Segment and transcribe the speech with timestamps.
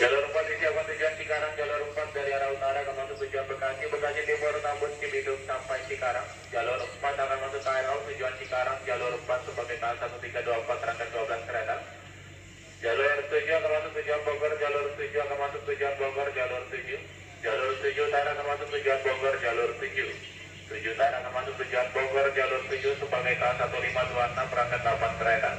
[0.00, 4.24] Jalur 4 disiapkan tujuan Cikarang, jalur 4 dari arah utara akan masuk tujuan Bekasi, Bekasi
[4.24, 6.24] Timur, Tambun, Cibidung sampai Cikarang.
[6.48, 11.76] Jalur 4 akan masuk KRL tujuan Cikarang, jalur 4 sebagai KA 1324 rangkaian 12 kereta.
[12.80, 17.00] Jalur 7 akan masuk tujuan Bogor, jalur 7 akan masuk tujuan Bogor, jalur 7.
[17.44, 20.08] Jalur 7 utara akan masuk tujuan Bogor, jalur 7.
[20.80, 25.52] 7 utara akan masuk tujuan Bogor, jalur 7 sebagai KA 1526 rangkaian 8 kereta.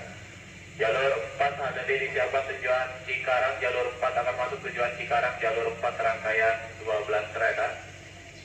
[0.82, 5.78] Jalur 4 ada di disiapkan tujuan Cikarang, jalur 4 akan masuk tujuan Cikarang, jalur 4
[5.78, 7.86] rangkaian 12 kereta.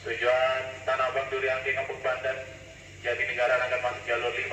[0.05, 2.37] Tujuan Tanah Abang Duri Angke Kampung Banten,
[3.01, 4.53] Jatinegara akan masuk jalur 5.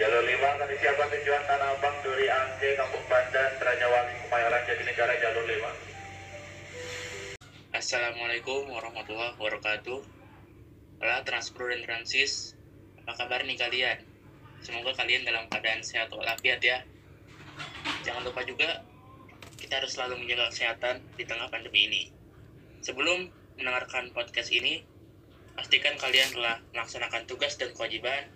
[0.00, 5.44] Jalur 5 akan disiapkan tujuan Tanah Abang Duri Angke Kampung Banten, Rajawangi Kemayoran Jatinegara jalur
[5.44, 7.76] 5.
[7.76, 10.00] Assalamualaikum warahmatullahi wabarakatuh.
[11.04, 12.56] Halo Transpro dan Transis,
[13.04, 14.09] apa kabar nih kalian?
[14.60, 16.84] Semoga kalian dalam keadaan sehat walafiat ya.
[18.04, 18.84] Jangan lupa juga
[19.60, 22.02] kita harus selalu menjaga kesehatan di tengah pandemi ini.
[22.80, 23.28] Sebelum
[23.60, 24.80] mendengarkan podcast ini,
[25.52, 28.28] pastikan kalian telah melaksanakan tugas dan kewajiban.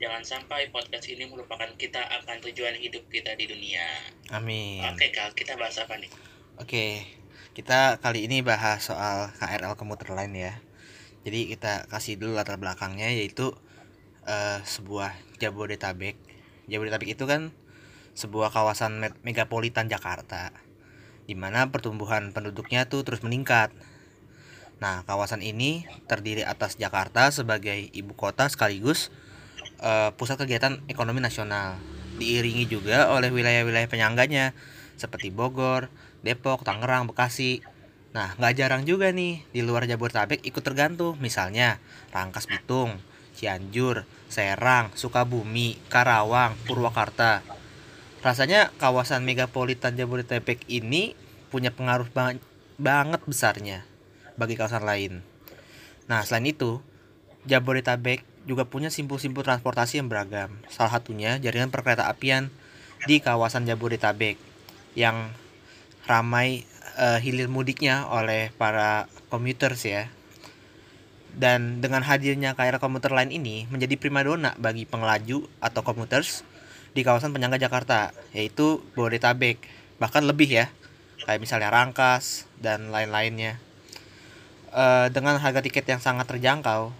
[0.00, 3.84] Jangan sampai podcast ini melupakan kita akan tujuan hidup kita di dunia.
[4.32, 4.80] Amin.
[4.88, 6.08] Oke kak, kita bahas apa nih?
[6.56, 7.04] Oke,
[7.52, 10.56] kita kali ini bahas soal KRL komuter lain ya.
[11.20, 13.52] Jadi kita kasih dulu latar belakangnya yaitu
[14.30, 15.10] eh, sebuah
[15.42, 16.14] Jabodetabek.
[16.70, 17.50] Jabodetabek itu kan
[18.14, 20.54] sebuah kawasan me- megapolitan Jakarta
[21.26, 23.70] di mana pertumbuhan penduduknya tuh terus meningkat.
[24.82, 29.12] Nah, kawasan ini terdiri atas Jakarta sebagai ibu kota sekaligus
[29.82, 31.78] eh, pusat kegiatan ekonomi nasional.
[32.18, 34.52] Diiringi juga oleh wilayah-wilayah penyangganya
[34.98, 35.88] seperti Bogor,
[36.20, 37.64] Depok, Tangerang, Bekasi.
[38.10, 41.16] Nah, nggak jarang juga nih di luar Jabodetabek ikut tergantung.
[41.22, 41.78] Misalnya
[42.10, 42.98] Rangkas Bitung,
[43.34, 47.42] Cianjur, Serang, Sukabumi, Karawang, Purwakarta.
[48.20, 51.16] Rasanya kawasan megapolitan Jabodetabek ini
[51.48, 52.38] punya pengaruh ba-
[52.76, 53.82] banget besarnya
[54.38, 55.24] bagi kawasan lain.
[56.06, 56.80] Nah, selain itu,
[57.48, 60.60] Jabodetabek juga punya simpul-simpul transportasi yang beragam.
[60.72, 62.52] Salah satunya jaringan perkereta apian
[63.08, 64.36] di kawasan Jabodetabek
[64.96, 65.32] yang
[66.04, 66.64] ramai
[66.98, 70.12] eh, hilir mudiknya oleh para commuters ya.
[71.36, 76.42] Dan dengan hadirnya KRL komuter lain ini menjadi primadona bagi pengelaju atau commuters
[76.90, 79.62] di kawasan penyangga Jakarta, yaitu Bodetabek.
[80.02, 80.66] Bahkan lebih ya,
[81.24, 83.62] kayak misalnya Rangkas dan lain-lainnya.
[84.70, 86.90] Eh, dengan harga tiket yang sangat terjangkau,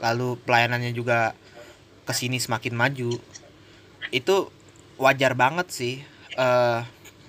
[0.00, 1.36] lalu pelayanannya juga
[2.08, 3.16] ke sini semakin maju,
[4.12, 4.36] itu
[4.96, 5.96] wajar banget sih.
[6.36, 6.84] eh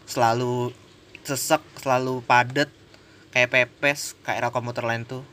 [0.07, 0.75] selalu
[1.23, 2.71] sesek, selalu padat
[3.31, 5.23] kayak pepes KRL komuter lain tuh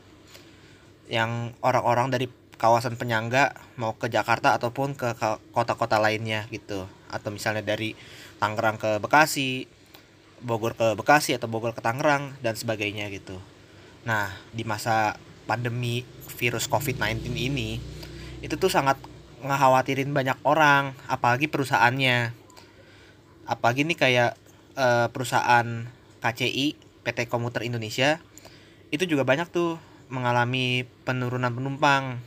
[1.11, 5.13] yang orang-orang dari kawasan penyangga mau ke Jakarta ataupun ke
[5.51, 6.87] kota-kota lainnya gitu.
[7.11, 7.93] Atau misalnya dari
[8.39, 9.67] Tangerang ke Bekasi
[10.43, 13.39] Bogor ke Bekasi atau Bogor ke Tangerang dan sebagainya gitu.
[14.03, 15.15] Nah di masa
[15.49, 16.03] pandemi
[16.35, 17.79] virus COVID-19 ini
[18.43, 18.99] itu tuh sangat
[19.45, 22.33] ngekhawatirin banyak orang apalagi perusahaannya.
[23.45, 24.31] Apalagi nih kayak
[24.75, 25.87] eh, perusahaan
[26.19, 28.17] KCI PT Komuter Indonesia
[28.89, 29.77] itu juga banyak tuh
[30.09, 32.21] mengalami penurunan penumpang.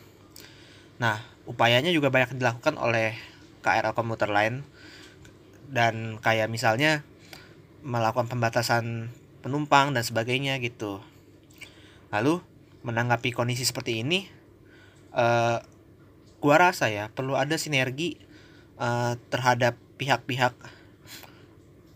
[0.98, 3.14] Nah, upayanya juga banyak dilakukan oleh
[3.62, 4.66] KRL komuter lain
[5.68, 7.04] dan kayak misalnya
[7.84, 9.12] melakukan pembatasan
[9.44, 10.98] penumpang dan sebagainya gitu.
[12.10, 12.42] Lalu
[12.82, 14.26] menanggapi kondisi seperti ini,
[15.14, 15.58] eh,
[16.38, 18.18] gua rasa ya perlu ada sinergi
[18.78, 20.54] eh, terhadap pihak-pihak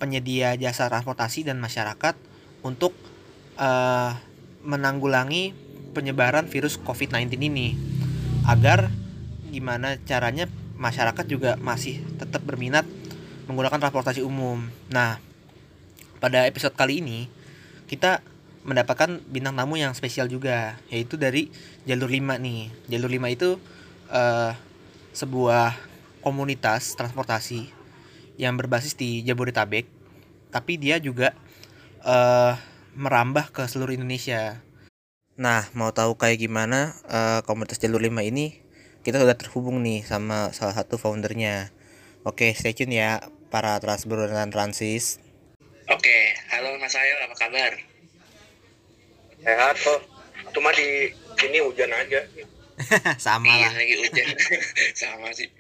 [0.03, 2.15] penyedia jasa transportasi dan masyarakat
[2.62, 2.94] untuk
[3.59, 4.12] eh,
[4.62, 7.76] menanggulangi penyebaran virus COVID-19 ini
[8.48, 8.91] agar
[9.53, 10.48] gimana caranya
[10.80, 12.88] masyarakat juga masih tetap berminat
[13.47, 14.66] menggunakan transportasi umum.
[14.91, 15.20] Nah,
[16.19, 17.28] pada episode kali ini
[17.86, 18.25] kita
[18.62, 21.53] mendapatkan bintang tamu yang spesial juga yaitu dari
[21.84, 22.72] jalur 5 nih.
[22.88, 23.50] Jalur 5 itu
[24.10, 24.53] eh,
[25.12, 25.76] sebuah
[26.24, 27.69] komunitas transportasi
[28.41, 29.84] yang berbasis di Jabodetabek
[30.48, 31.36] tapi dia juga
[32.03, 32.54] eh
[32.92, 34.60] merambah ke seluruh Indonesia.
[35.38, 38.52] Nah, mau tahu kayak gimana eh, komunitas jalur 5 ini?
[39.04, 41.72] Kita sudah terhubung nih sama salah satu foundernya.
[42.28, 43.18] Oke, stay tune ya
[43.52, 45.18] para Transbro dan Transis.
[45.90, 46.18] Oke,
[46.52, 47.72] halo Mas Ayo, apa kabar?
[49.42, 49.98] sehat kok
[50.54, 52.20] cuma di sini hujan aja
[53.18, 53.72] sama Iya, lah.
[53.74, 54.26] lagi hujan.
[55.02, 55.50] Sama sih.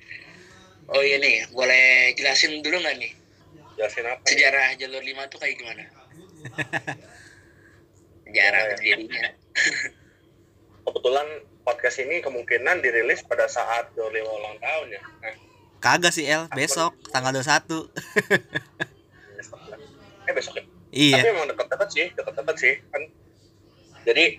[0.92, 3.12] Oh iya nih, boleh jelasin dulu nggak nih
[3.76, 4.28] jelasin apa ya?
[4.30, 5.82] sejarah jalur 5 tuh kayak gimana?
[8.26, 9.28] Sejarah Ya, ya.
[10.82, 11.26] Kebetulan
[11.62, 15.02] podcast ini kemungkinan dirilis pada saat jalur lima ulang tahun ya.
[15.22, 15.34] Nah,
[15.82, 17.42] Kagak sih El, besok tanggal 21.
[20.30, 20.64] eh besok ya?
[20.92, 21.24] Iya.
[21.24, 22.74] tapi emang deket-deket sih deket-deket sih.
[22.92, 23.02] Kan
[24.06, 24.38] jadi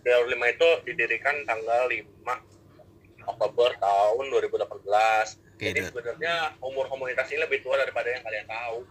[0.00, 7.44] Jalur 5 itu didirikan tanggal 5 Oktober tahun 2018 Oke, jadi sebenarnya umur komunitas ini
[7.44, 8.88] lebih tua daripada yang kalian tahu.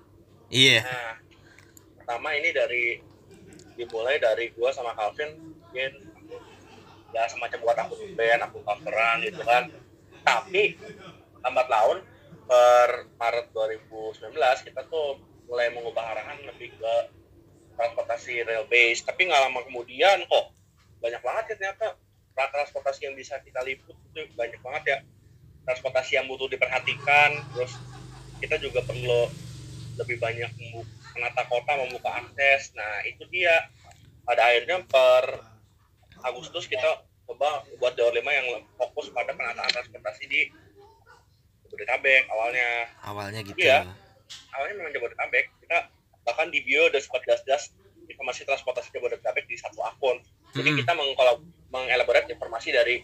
[0.53, 0.85] Iya.
[0.85, 1.17] Nah,
[1.97, 3.01] pertama ini dari
[3.79, 5.91] dimulai dari gua sama Calvin mungkin
[7.15, 9.71] ya semacam buat akun band, akun coveran gitu kan.
[10.27, 10.75] Tapi
[11.39, 12.03] lambat laun
[12.43, 16.93] per Maret 2019 kita tuh mulai mengubah arahan lebih ke
[17.79, 19.07] transportasi rail base.
[19.07, 20.51] Tapi nggak lama kemudian kok
[20.99, 21.87] banyak banget ya ternyata
[22.35, 24.97] transportasi yang bisa kita liput itu banyak banget ya
[25.67, 27.75] transportasi yang butuh diperhatikan terus
[28.39, 29.27] kita juga perlu
[29.99, 32.73] lebih banyak membu- menata kota membuka akses.
[32.75, 33.69] Nah itu dia.
[34.27, 35.41] Pada akhirnya per
[36.21, 38.47] Agustus kita coba buat jalur 5 yang
[38.77, 40.41] fokus pada penataan transportasi di
[41.65, 42.69] Jabodetabek awalnya.
[43.05, 43.57] Awalnya gitu.
[43.57, 43.89] Iya.
[44.53, 45.45] awalnya memang Jabodetabek.
[45.65, 45.77] Kita
[46.25, 47.73] bahkan di bio udah sempat jelas-jelas
[48.05, 50.21] informasi transportasi Jabodetabek di satu akun.
[50.53, 50.81] Jadi Mm-mm.
[50.81, 51.39] kita mengkolab
[51.69, 53.01] mengelaborate informasi dari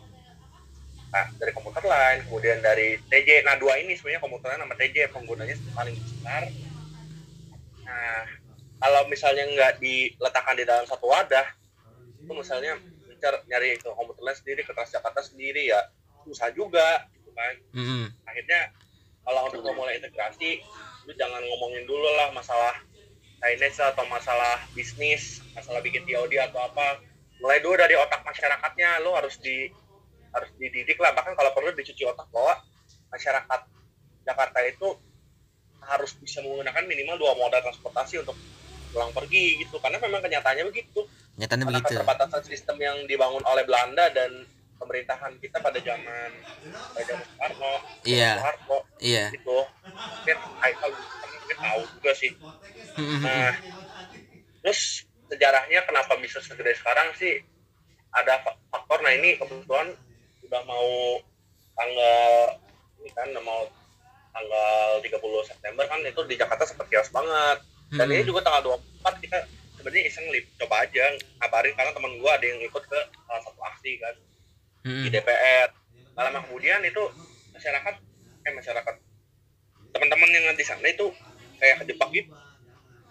[1.14, 4.98] nah, dari komuter lain kemudian dari TJ nah dua ini sebenarnya komuter lain sama TJ
[5.14, 6.44] penggunanya paling besar
[7.96, 8.28] nah
[8.84, 11.48] kalau misalnya nggak diletakkan di dalam satu wadah
[12.20, 12.76] itu misalnya
[13.08, 15.80] mencari nyari ke komuter lain sendiri ke Transjakarta sendiri ya
[16.28, 17.54] susah juga gitu kan.
[17.72, 18.12] Mm-mm.
[18.28, 18.76] akhirnya
[19.24, 20.60] kalau untuk memulai integrasi
[21.08, 22.76] lu jangan ngomongin dulu lah masalah
[23.46, 27.02] finance atau masalah bisnis masalah bikin TOD atau apa.
[27.40, 29.70] Mulai dulu dari otak masyarakatnya lu harus di
[30.34, 31.14] harus dididik lah.
[31.14, 32.58] Bahkan kalau perlu dicuci otak bahwa
[33.14, 33.62] masyarakat
[34.26, 34.88] Jakarta itu
[35.88, 38.36] harus bisa menggunakan minimal dua moda transportasi untuk
[38.90, 41.04] pulang pergi gitu karena memang kenyataannya begitu
[41.36, 41.92] Nyatanya karena begitu.
[42.00, 44.32] keterbatasan sistem yang dibangun oleh Belanda dan
[44.76, 46.30] pemerintahan kita pada zaman
[46.92, 47.74] pada zaman Soekarno,
[48.04, 48.32] Iya.
[49.00, 49.26] Iya.
[49.32, 49.58] gitu.
[49.84, 52.32] Mungkin Haikal mungkin tahu juga sih.
[52.96, 53.20] Mm-mm.
[53.24, 53.52] Nah,
[54.62, 57.40] terus sejarahnya kenapa bisa segede sekarang sih
[58.12, 59.04] ada fa- faktor.
[59.04, 59.92] Nah ini kebetulan
[60.48, 61.20] udah mau
[61.76, 62.24] tanggal
[63.00, 63.68] ini kan mau
[64.36, 65.16] tanggal 30
[65.48, 67.64] September kan itu di Jakarta seperti chaos banget.
[67.96, 68.30] Dan ini Mm-mm.
[68.36, 69.38] juga tanggal 24 kita
[69.80, 73.62] sebenarnya iseng lip coba aja ngabarin karena teman gua ada yang ikut ke salah satu
[73.64, 74.16] aksi kan
[74.84, 75.04] Mm-mm.
[75.08, 75.70] di DPR.
[76.12, 77.04] Nggak lama kemudian itu
[77.56, 77.96] masyarakat
[78.46, 78.96] eh masyarakat
[79.96, 81.08] teman-teman yang di sana itu
[81.56, 82.36] kayak kejebak gitu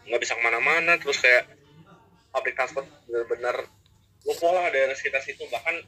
[0.05, 1.49] nggak bisa ke mana-mana terus kayak
[2.29, 3.57] public transport benar-benar
[4.25, 5.81] lumpuh lah daerah sekitar situ bahkan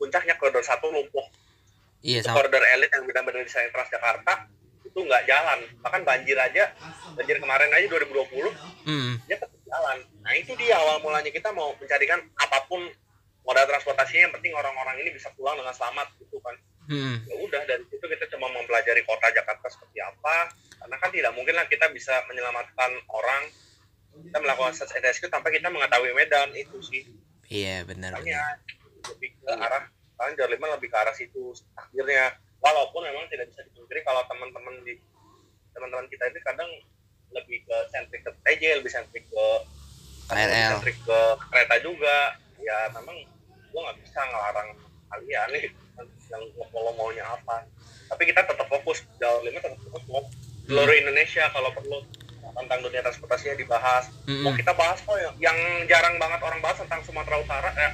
[0.00, 1.28] puncaknya koridor satu lumpuh
[2.00, 2.40] Iya sama.
[2.40, 4.48] koridor elit yang benar-benar di Transjakarta
[4.80, 6.72] itu nggak jalan bahkan banjir aja
[7.14, 8.50] banjir kemarin aja 2020
[8.80, 9.20] Mm.
[9.28, 9.98] dia tetap jalan.
[10.24, 12.80] Nah itu dia awal mulanya kita mau mencarikan apa pun
[13.44, 16.56] moda transportasinya yang penting orang-orang ini bisa pulang dengan selamat gitu kan.
[16.88, 17.16] Mm.
[17.28, 20.50] Ya udah dari situ kita cuma mempelajari kota Jakarta seperti apa.
[20.80, 23.42] Karena kan tidak mungkin lah kita bisa menyelamatkan orang
[24.26, 27.04] kita melakukan search and rescue tanpa kita mengetahui medan itu sih.
[27.46, 28.16] Iya benar.
[28.16, 28.24] benar.
[28.24, 28.42] Makanya
[29.12, 29.84] lebih ke arah
[30.36, 35.00] jalur lima lebih ke arah situ akhirnya walaupun memang tidak bisa dipungkiri kalau teman-teman di
[35.72, 36.70] teman-teman kita ini kadang
[37.30, 39.46] lebih ke sentrik ke TJ lebih sentrik ke
[40.30, 40.78] KRL.
[40.78, 41.20] sentrik ke
[41.50, 42.38] kereta juga.
[42.60, 43.16] Ya memang
[43.72, 44.68] gua nggak bisa ngelarang
[45.10, 45.64] kalian nih
[46.30, 47.66] yang kalau maunya apa.
[48.10, 50.22] Tapi kita tetap fokus jalur lima tetap fokus mau
[50.66, 51.98] seluruh Indonesia kalau perlu
[52.50, 54.10] tentang dunia transportasinya dibahas.
[54.26, 54.58] Mau Mm-mm.
[54.58, 57.90] kita bahas kok yang, yang jarang banget orang bahas tentang Sumatera Utara ya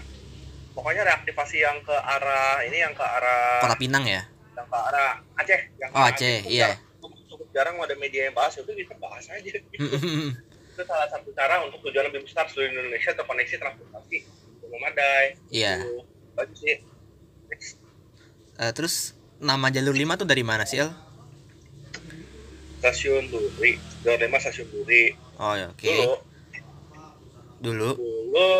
[0.76, 4.22] pokoknya reaktivasi yang ke arah ini yang ke arah Kota Pinang ya.
[4.52, 6.76] yang ke arah Aceh yang Oh, Aceh, itu iya.
[7.26, 9.72] cukup jarang ada media yang bahas itu kita bahas aja itu
[10.78, 14.16] salah satu cara untuk tujuan lebih besar seluruh Indonesia terkoneksi transportasi
[14.66, 15.80] memadai Iya.
[15.80, 16.04] Gitu.
[16.36, 16.76] bagus sih.
[18.58, 18.94] Eh, terus
[19.38, 20.92] nama jalur 5 tuh dari mana sih El?
[22.76, 25.82] stasiun Duri jalur lima stasiun Duri Oh ya, oke.
[25.82, 26.12] dulu
[27.58, 27.90] Dulu.
[27.96, 28.50] dulu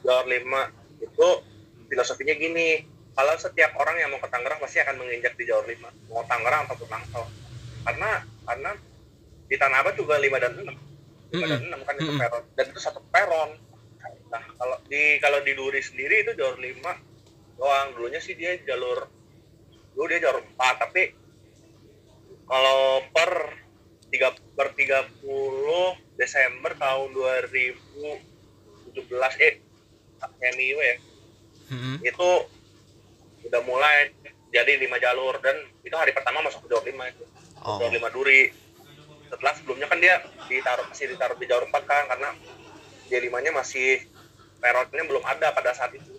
[0.00, 0.62] jalur lima
[0.96, 1.28] itu
[1.86, 2.84] filosofinya gini
[3.16, 6.68] kalau setiap orang yang mau ke Tangerang pasti akan menginjak di jalur lima mau Tangerang
[6.68, 7.24] ataupun Tangsel
[7.86, 8.10] karena
[8.46, 8.70] karena
[9.46, 10.74] di Tanah Abang juga lima dan enam.
[11.30, 12.22] Lima dan enam kan itu Mm-mm.
[12.22, 13.50] peron dan itu satu peron.
[14.30, 16.98] Nah kalau di kalau di Duri sendiri itu jalur lima
[17.54, 17.94] doang.
[17.94, 19.06] Dulunya sih dia jalur
[19.94, 21.14] dulu dia jalur empat tapi
[22.46, 23.32] kalau per
[24.10, 25.24] tiga per 30
[26.14, 28.92] Desember tahun 2017
[29.42, 29.54] eh
[30.54, 30.96] MIU ya
[31.66, 31.96] Mm-mm.
[32.02, 32.28] itu
[33.46, 34.14] udah mulai
[34.50, 37.24] jadi lima jalur dan itu hari pertama masuk ke jalur lima itu.
[37.62, 37.78] Oh.
[37.82, 38.50] jalur lima duri.
[39.26, 42.30] Setelah sebelumnya kan dia ditaruh masih ditaruh di jalur empat kan karena
[43.06, 44.02] J limanya masih
[44.62, 46.14] peronnya belum ada pada saat itu.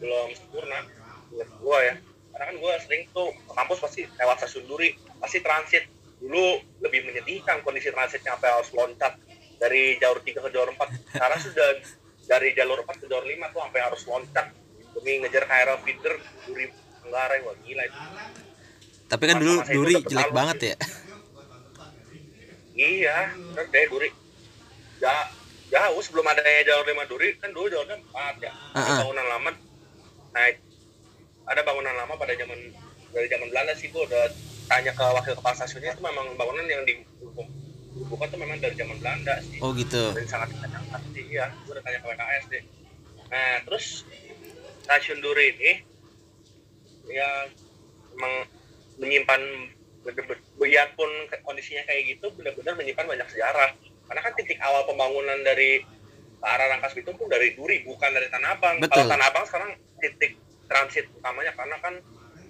[0.00, 0.84] Belum sempurna.
[1.32, 1.94] Menurut gua ya.
[2.32, 5.84] Karena kan gua sering tuh ke kampus pasti lewat stasiun duri pasti transit.
[6.16, 9.20] Dulu lebih menyedihkan kondisi transitnya sampai harus loncat
[9.60, 11.68] dari jalur 3 ke jalur 4 sekarang sudah
[12.28, 14.46] dari jalur 4 ke jalur 5 tuh sampai harus loncat
[14.96, 16.14] demi ngejar KRL feeder
[16.48, 16.66] Duri
[17.04, 18.00] Manggarai wah gila itu.
[19.06, 20.76] Tapi kan dulu Masa Duri jelek banget ya.
[22.76, 24.08] iya bener deh Duri.
[24.96, 25.28] Ja,
[25.68, 28.52] jauh sebelum adanya jalur 5 Duri kan dulu jalurnya 4 ya.
[28.74, 28.98] Ada ah.
[29.04, 29.50] bangunan lama
[30.36, 30.52] nah
[31.48, 32.58] ada bangunan lama pada zaman
[33.14, 34.28] dari zaman Belanda sih gua udah
[34.68, 39.40] tanya ke wakil kepala stasiunnya itu memang bangunan yang dibuka tuh memang dari zaman Belanda
[39.46, 39.62] sih.
[39.62, 40.12] Oh gitu.
[40.12, 41.54] dan sangat sangat sih iya.
[41.64, 42.62] Gue udah tanya ke WKS deh.
[43.30, 44.04] Nah terus
[44.86, 45.72] stasiun Duri ini
[47.08, 47.50] ya
[48.14, 48.46] emang
[48.96, 49.42] menyimpan
[50.56, 53.74] biarpun ke- kondisinya kayak gitu benar-benar menyimpan banyak sejarah
[54.06, 55.82] karena kan titik awal pembangunan dari
[56.38, 58.94] arah Rangkas Bitung tuh dari Duri bukan dari Tanah Abang Betul.
[58.94, 61.98] kalau Tanah Abang sekarang titik transit utamanya karena kan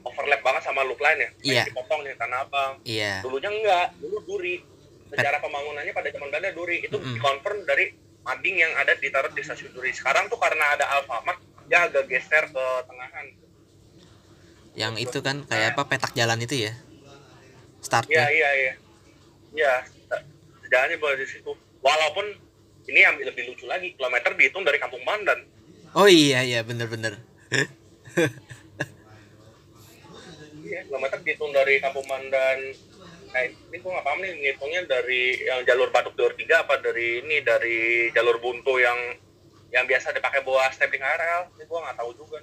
[0.05, 1.31] overlap banget sama loop line ya.
[1.35, 3.25] Kayak dipotong nih Tanah Abang Iya.
[3.25, 4.61] dulunya enggak dulu Duri
[5.09, 7.17] sejarah pembangunannya pada zaman Belanda Duri itu Mm-mm.
[7.17, 11.79] dikonfirm dari mading yang ada ditaruh di stasiun Duri sekarang tuh karena ada Alfamart dia
[11.83, 13.27] agak geser ke tengahan
[14.77, 16.73] Yang itu kan kayak apa petak jalan itu ya.
[16.73, 18.29] iya Startnya.
[18.29, 18.73] iya iya
[19.53, 19.73] iya
[20.61, 21.49] sejarahnya boleh di situ
[21.81, 22.27] walaupun
[22.87, 25.41] ini yang lebih lucu lagi kilometer dihitung dari Kampung Bandan
[25.97, 27.17] Oh iya iya bener-bener.
[30.67, 32.59] iya kilometer dihitung dari Kampung Bandan
[33.27, 37.21] nah ini gue nggak paham nih ngitungnya dari yang jalur Batuk jalur 3 apa dari
[37.21, 37.79] ini dari
[38.11, 38.97] jalur buntu yang
[39.77, 42.41] yang biasa dipakai buat stepping KRL ini gue nggak tahu juga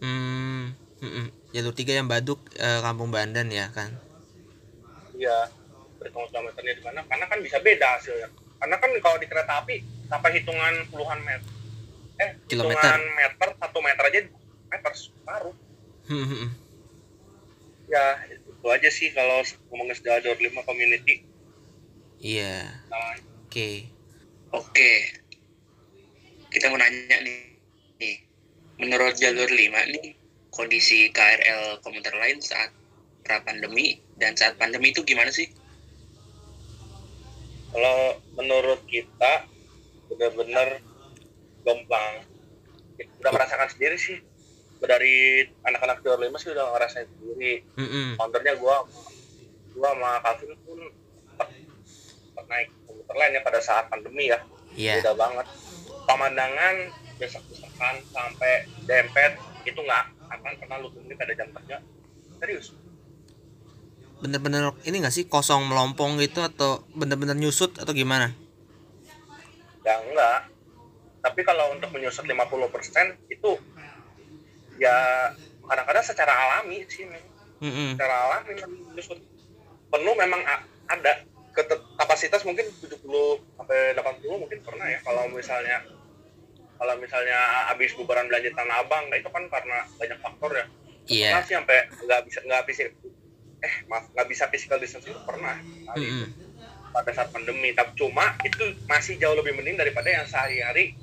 [0.00, 0.72] Hmm.
[1.04, 1.28] mm-mm.
[1.52, 3.92] Jalur tiga yang Baduk eh, Kampung Bandan ya kan.
[5.12, 5.52] Iya,
[6.00, 7.04] berhitung kilometernya di mana?
[7.04, 8.32] Karena kan bisa beda hasilnya.
[8.56, 11.52] Karena kan kalau di kereta api sampai hitungan puluhan meter,
[12.16, 12.80] eh Kilometer.
[12.80, 14.20] hitungan meter satu meter aja
[14.72, 14.92] meter
[15.28, 15.52] baru.
[16.08, 16.50] Hmm, hmm, hmm.
[17.92, 21.28] Ya itu aja sih kalau ngomongin sejarah jalur lima community.
[22.24, 22.72] Iya.
[22.88, 23.84] Nah, Oke.
[24.54, 25.19] Oke.
[26.50, 27.56] Kita mau nanya nih.
[28.02, 28.16] nih.
[28.80, 30.16] Menurut jalur 5 nih,
[30.50, 32.72] kondisi KRL komuter lain saat
[33.22, 35.46] pra pandemi dan saat pandemi itu gimana sih?
[37.70, 39.46] kalau menurut kita
[40.10, 40.82] benar-benar
[41.62, 42.26] gemplang.
[42.98, 44.18] Kita udah merasakan sendiri sih.
[44.82, 47.62] Dari anak-anak jalur lima sih udah ngerasain sendiri.
[47.78, 48.18] Mm-mm.
[48.18, 48.82] counternya gua
[49.70, 50.78] gua sama Calvin pun
[52.50, 54.42] naik komuter lain ya pada saat pandemi ya
[54.74, 54.98] Iya.
[54.98, 55.46] beda banget
[56.10, 56.74] pemandangan
[57.22, 61.78] besok-besokan sampai dempet itu nggak akan pernah lu temui pada jam kerja
[62.42, 62.74] serius
[64.20, 68.36] Bener-bener ini gak sih kosong melompong gitu atau bener-bener nyusut atau gimana?
[69.80, 70.40] ya enggak
[71.24, 72.36] tapi kalau untuk menyusut 50%
[73.32, 73.50] itu
[74.80, 74.96] ya
[75.64, 77.32] kadang-kadang secara alami sih memang.
[77.60, 77.88] Mm-mm.
[77.96, 78.56] secara alami
[78.92, 79.20] menyusut
[79.88, 80.40] penuh memang
[80.88, 81.12] ada
[82.00, 83.04] kapasitas mungkin 70
[83.56, 85.84] sampai 80 mungkin pernah ya kalau misalnya
[86.80, 87.36] kalau misalnya
[87.68, 90.66] habis bubaran belanja Tanah Abang nah itu kan karena banyak faktor ya.
[91.10, 91.28] Iya.
[91.28, 92.82] pernah sih sampai nggak bisa nggak bisa
[93.60, 95.60] eh maaf nggak bisa physical distancing itu pernah.
[95.60, 96.92] Kali itu Mm-mm.
[96.96, 97.76] pada saat pandemi.
[97.76, 100.96] Tapi cuma itu masih jauh lebih mending daripada yang sehari-hari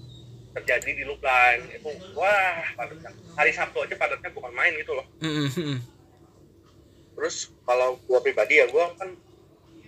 [0.58, 3.14] terjadi di loop line itu wah padatnya.
[3.38, 5.06] Hari Sabtu aja padatnya bukan main gitu loh.
[5.22, 5.78] Mm-mm, mm-mm.
[7.18, 9.14] terus kalau gua pribadi ya gua kan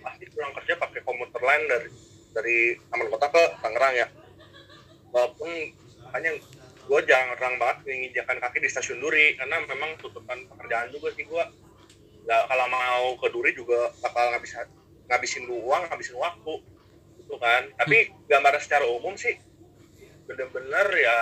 [0.02, 1.88] pasti pulang kerja pakai komuter lain dari
[2.30, 4.06] dari Taman Kota ke Tangerang ya.
[5.10, 5.50] Walaupun
[6.10, 6.34] makanya
[6.90, 11.46] gua jarang banget menginjakan kaki di stasiun Duri karena memang tutupan pekerjaan juga sih gua.
[12.26, 14.58] Nggak kalau mau ke Duri juga bakal ngabis
[15.06, 16.54] ngabisin uang ngabisin waktu
[17.22, 17.62] gitu kan.
[17.78, 19.38] Tapi gambaran secara umum sih
[20.26, 21.18] bener-bener ya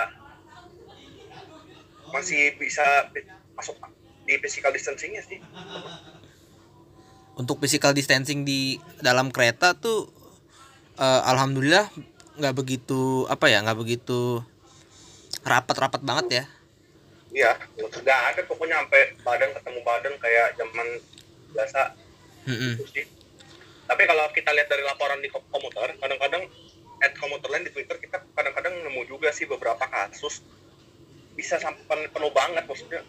[2.09, 3.13] masih bisa
[3.53, 3.77] masuk
[4.25, 5.37] di physical distancingnya sih.
[7.37, 10.09] Untuk physical distancing di dalam kereta tuh
[10.97, 11.93] eh, alhamdulillah
[12.39, 14.41] nggak begitu apa ya nggak begitu
[15.43, 16.43] rapat-rapat banget ya.
[17.29, 20.87] Iya, nggak ada pokoknya sampai badan ketemu badan kayak zaman
[21.53, 21.81] biasa
[22.49, 23.05] itu sih.
[23.85, 26.45] Tapi kalau kita lihat dari laporan di kom- komuter, kadang-kadang
[26.99, 30.43] at komuter lain di Twitter kita kadang-kadang nemu juga sih beberapa kasus
[31.33, 32.99] bisa sampai pen- penuh banget maksudnya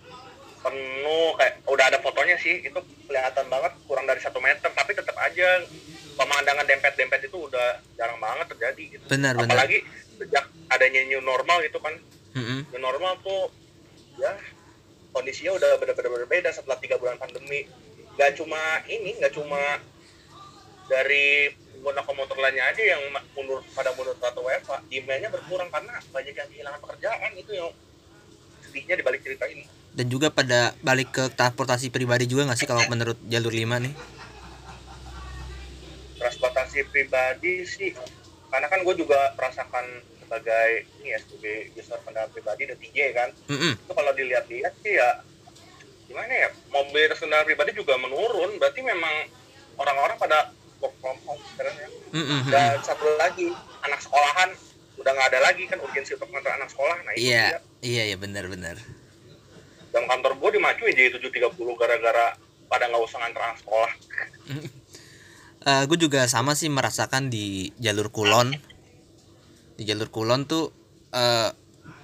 [0.62, 2.78] penuh kayak udah ada fotonya sih itu
[3.10, 5.66] kelihatan banget kurang dari satu meter tapi tetap aja
[6.14, 9.04] pemandangan dempet-dempet itu udah jarang banget terjadi gitu.
[9.10, 9.50] Benar benar.
[9.50, 9.82] apalagi
[10.20, 11.96] sejak adanya new normal gitu kan
[12.34, 13.50] New normal tuh
[14.20, 14.32] ya
[15.10, 17.66] kondisinya udah benar-benar berbeda setelah tiga bulan pandemi.
[18.14, 19.80] Nggak cuma ini nggak cuma
[20.90, 26.34] dari pengguna komuter lainnya aja yang mundur pada mundur rata WFA demandnya berkurang karena banyak
[26.36, 27.70] yang kehilangan pekerjaan itu yang
[28.60, 32.68] sedihnya di balik cerita ini Dan juga pada balik ke transportasi pribadi juga nggak sih
[32.68, 33.94] kalau menurut jalur 5 nih?
[36.20, 37.96] transportasi pribadi sih
[38.52, 40.70] karena kan gue juga merasakan sebagai
[41.02, 43.74] ini ya sebagai user kendaraan pribadi dan TJ kan Mm-mm.
[43.74, 45.26] itu kalau dilihat-lihat sih ya
[46.06, 49.26] gimana ya mobil kendaraan pribadi juga menurun berarti memang
[49.74, 52.46] orang-orang pada work from home sekarang ya Mm-mm.
[52.46, 53.50] dan satu lagi
[53.82, 54.54] anak sekolahan
[55.02, 58.16] udah nggak ada lagi kan urgensi untuk mengantar anak sekolah nah itu Iya, iya, iya
[58.16, 58.78] benar-benar.
[59.90, 62.38] dan kantor gue dimacuin jadi 730 gara-gara
[62.70, 63.90] pada nggak usah ngantar anak sekolah
[65.60, 68.56] Eh gue juga sama sih merasakan di jalur Kulon.
[69.80, 70.68] Di jalur Kulon tuh
[71.16, 71.48] eh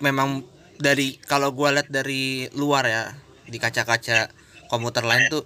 [0.00, 0.40] memang
[0.80, 3.12] dari kalau gue lihat dari luar ya
[3.44, 4.32] di kaca-kaca
[4.72, 5.44] komuter lain tuh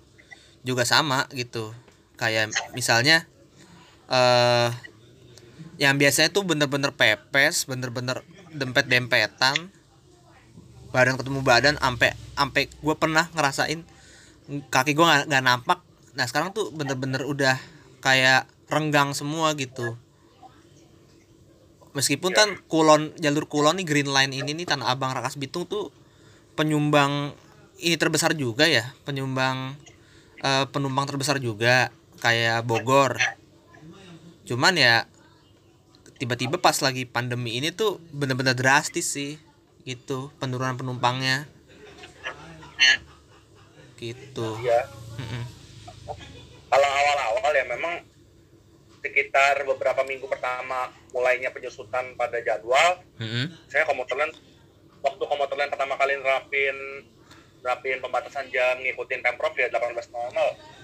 [0.63, 1.75] juga sama gitu.
[2.15, 3.27] Kayak misalnya
[4.07, 4.71] eh
[5.83, 8.23] yang biasanya tuh bener-bener pepes, bener-bener
[8.55, 9.75] dempet-dempetan,
[10.95, 13.83] badan ketemu badan, ampe ampe gue pernah ngerasain
[14.71, 15.83] kaki gue nggak nampak.
[16.15, 17.59] Nah sekarang tuh bener-bener udah
[17.99, 19.99] kayak renggang semua gitu.
[21.91, 25.91] Meskipun kan kulon jalur kulon nih Green Line ini nih Tanah Abang Rakas Bitung tuh
[26.55, 27.35] penyumbang
[27.83, 29.75] ini terbesar juga ya penyumbang
[30.43, 31.91] eh, penumpang terbesar juga
[32.23, 33.19] kayak Bogor.
[34.47, 35.11] Cuman ya
[36.21, 39.41] tiba-tiba pas lagi pandemi ini tuh bener-bener drastis sih
[39.89, 41.49] gitu penurunan penumpangnya
[44.01, 44.49] gitu.
[44.65, 44.81] ya
[46.73, 47.95] kalau awal-awal ya memang
[49.01, 53.49] sekitar beberapa minggu pertama mulainya penyusutan pada jadwal Mm-mm.
[53.67, 54.33] saya komuter lain
[55.01, 56.77] waktu komuter lain pertama kali nerapin
[57.61, 60.09] nerapin pembatasan jam ngikutin pemprov ya 18.00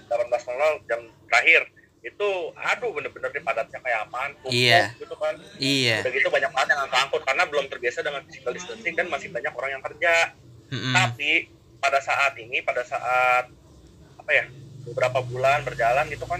[0.09, 1.61] 18.00 jam terakhir
[2.01, 4.93] itu aduh bener-bener di padatnya kayak apaan tumpuk Iya.
[4.95, 5.95] gitu kan Iya.
[6.01, 9.29] udah gitu banyak banget yang angka angkut karena belum terbiasa dengan physical distancing dan masih
[9.29, 10.13] banyak orang yang kerja
[10.69, 10.93] Mm-mm.
[10.93, 11.31] tapi
[11.77, 13.49] pada saat ini pada saat
[14.17, 14.45] apa ya
[14.87, 16.39] beberapa bulan berjalan gitu kan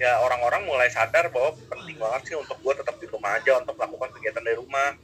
[0.00, 3.76] ya orang-orang mulai sadar bahwa penting banget sih untuk gue tetap di rumah aja untuk
[3.76, 4.96] melakukan kegiatan dari rumah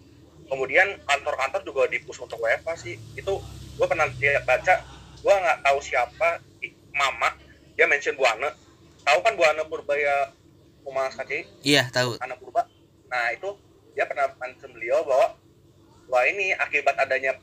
[0.48, 3.32] kemudian kantor-kantor juga dipus untuk WFH sih itu
[3.76, 4.74] gue pernah lihat baca
[5.20, 6.40] gue nggak tahu siapa
[6.96, 7.36] mama
[7.76, 8.48] dia mention Buana
[9.04, 10.32] tahu kan Buana Purbaya
[10.86, 12.14] Umas KCI Iya tahu.
[12.22, 12.62] anak purba.
[13.10, 13.58] Nah itu
[13.98, 15.34] dia pernah mention beliau bahwa
[16.06, 17.34] wah ini akibat adanya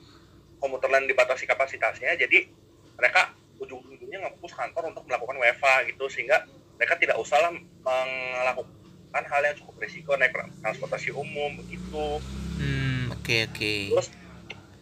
[0.64, 2.48] komuter lain dibatasi kapasitasnya, jadi
[2.96, 9.56] mereka ujung-ujungnya ngepus kantor untuk melakukan WFA gitu sehingga mereka tidak usahlah melakukan hal yang
[9.60, 12.20] cukup risiko naik transportasi umum begitu.
[12.58, 13.74] Hmm, oke oke.
[13.94, 14.08] Terus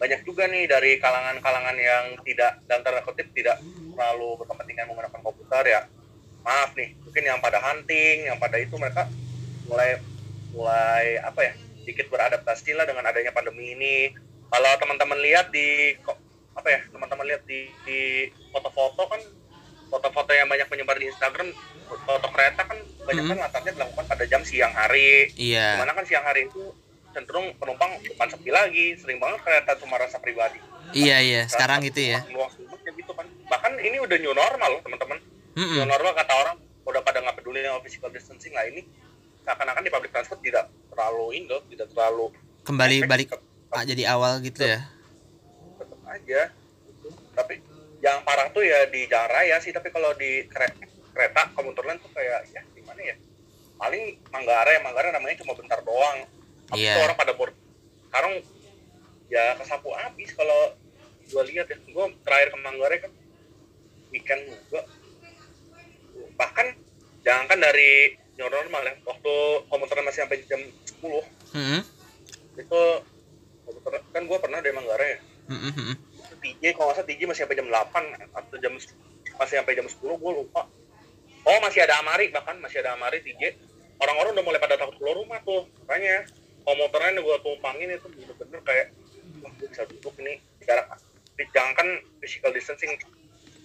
[0.02, 3.62] banyak juga nih dari kalangan-kalangan yang tidak dalam tanda kutip tidak
[3.94, 5.80] terlalu berkepentingan menggunakan komputer ya
[6.42, 9.06] maaf nih mungkin yang pada hunting yang pada itu mereka
[9.70, 10.02] mulai
[10.50, 11.52] mulai apa ya
[11.82, 13.96] sedikit beradaptasi lah dengan adanya pandemi ini
[14.50, 15.94] kalau teman-teman lihat di
[16.52, 18.00] apa ya teman-teman lihat di, di
[18.50, 19.22] foto-foto kan
[19.92, 21.52] foto-foto yang banyak menyebar di Instagram
[21.84, 25.76] foto kereta kan banyak kan latarnya dilakukan pada jam siang hari Iya.
[25.76, 26.72] Di mana kan siang hari itu
[27.12, 30.56] cenderung penumpang bukan sepi lagi, sering banget kereta cuma rasa pribadi.
[30.96, 31.42] Iya iya.
[31.44, 32.24] Sekarang gitu ya.
[32.24, 33.28] Gitu kan.
[33.28, 35.18] Bahkan ini udah new normal loh teman-teman.
[35.52, 36.56] New normal kata orang
[36.88, 38.82] udah pada nggak peduli sama physical distancing lah ini
[39.44, 42.30] seakan-akan di public transport tidak terlalu indo, tidak terlalu
[42.62, 43.42] Kembali efek, balik tetap,
[43.74, 44.86] ah, jadi awal gitu ya.
[45.78, 46.40] tetap aja.
[46.86, 47.08] gitu.
[47.34, 47.54] Tapi
[48.02, 50.82] yang parah tuh ya di jalan raya sih, tapi kalau di kereta,
[51.14, 53.14] kereta komuter lain tuh kayak ya gimana ya?
[53.78, 56.26] Paling Manggarai, Manggarai namanya cuma bentar doang.
[56.66, 57.54] Tapi tuh orang pada bor
[58.12, 58.44] sekarang
[59.32, 60.76] ya kesapu habis kalau
[61.32, 63.12] gua lihat ya gua terakhir ke Manggarai kan
[64.12, 64.84] weekend juga
[66.36, 66.76] bahkan
[67.24, 69.34] jangankan dari new normal ya waktu
[69.72, 71.80] komuter masih sampai jam 10 Mm-mm.
[72.60, 72.82] itu
[73.64, 75.96] komuter kan gua pernah dari Manggarai ya Mm-mm, mm-mm.
[76.42, 78.72] TJ kalau nggak salah TJ masih sampai jam 8 atau jam
[79.38, 80.62] masih sampai jam 10 gue lupa
[81.42, 83.54] oh masih ada Amari bahkan masih ada Amari TJ
[84.02, 86.26] orang-orang udah mulai pada takut keluar rumah tuh makanya
[86.66, 88.86] komuternya gue tumpangin itu bener-bener kayak
[89.42, 90.86] wah gue bisa duduk ini sekarang
[91.54, 91.88] jangankan
[92.22, 92.94] physical distancing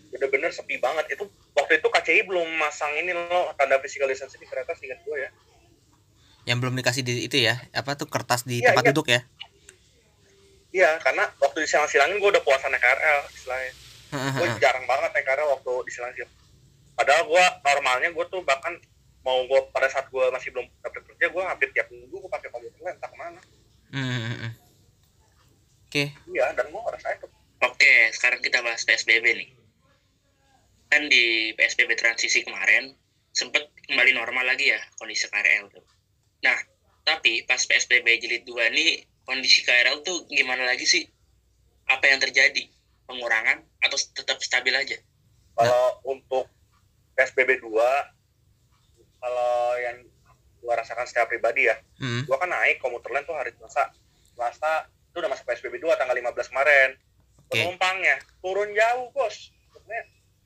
[0.10, 4.48] bener-bener sepi banget itu waktu itu KCI belum masang ini loh tanda physical distancing di
[4.48, 5.30] kereta seingat gue ya
[6.48, 7.60] Yang belum dikasih di itu ya.
[7.76, 8.90] Apa tuh kertas di Iya, tempat iya.
[8.96, 9.20] duduk ya?
[10.78, 13.74] Iya karena waktu di silang-silangin gue udah puasa naik KRL istilahnya
[14.12, 16.34] gue jarang banget naik KRL waktu di Silang-Silang.
[16.96, 18.74] Padahal gue normalnya gue tuh bahkan
[19.22, 22.50] mau gue pada saat gue masih belum dapet kerja gue hampir tiap minggu gue pakai
[22.50, 23.42] komuter lain entah ke mana.
[23.92, 24.52] Mm-mm.
[25.88, 26.04] Oke.
[26.32, 27.32] Iya dan gue ngerasain tuh.
[27.68, 29.50] Oke, sekarang kita bahas PSBB nih.
[30.88, 32.96] Kan di PSBB transisi kemarin
[33.36, 35.84] sempat kembali normal lagi ya kondisi KRL tuh.
[36.48, 36.58] Nah,
[37.04, 41.04] tapi pas PSBB jilid 2 nih kondisi KRL tuh gimana lagi sih?
[41.92, 42.64] Apa yang terjadi?
[43.04, 44.96] Pengurangan atau tetap stabil aja?
[45.58, 46.48] Kalau untuk
[47.18, 47.68] PSBB 2
[49.18, 49.98] kalau yang
[50.62, 52.30] gua rasakan secara pribadi ya Hmm.
[52.30, 53.90] gua kan naik komuter lain tuh hari Selasa
[54.38, 57.58] Selasa itu udah masuk PSBB 2 tanggal 15 kemarin Oke.
[57.58, 60.02] penumpangnya turun jauh bos Maksudnya,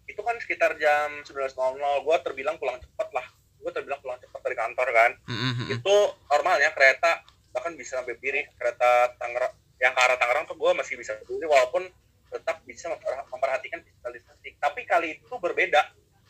[0.08, 1.60] itu kan sekitar jam 19.00
[2.08, 3.28] gua terbilang pulang cepet lah
[3.60, 5.68] gua terbilang pulang cepet dari kantor kan hmm, hmm.
[5.76, 5.96] itu
[6.32, 7.20] normalnya kereta
[7.52, 11.48] bahkan bisa sampai biri kereta Tangerang yang ke arah Tangerang tuh gue masih bisa berdiri
[11.48, 11.84] walaupun
[12.32, 15.84] tetap bisa memper- memperhatikan distancing tapi kali itu berbeda.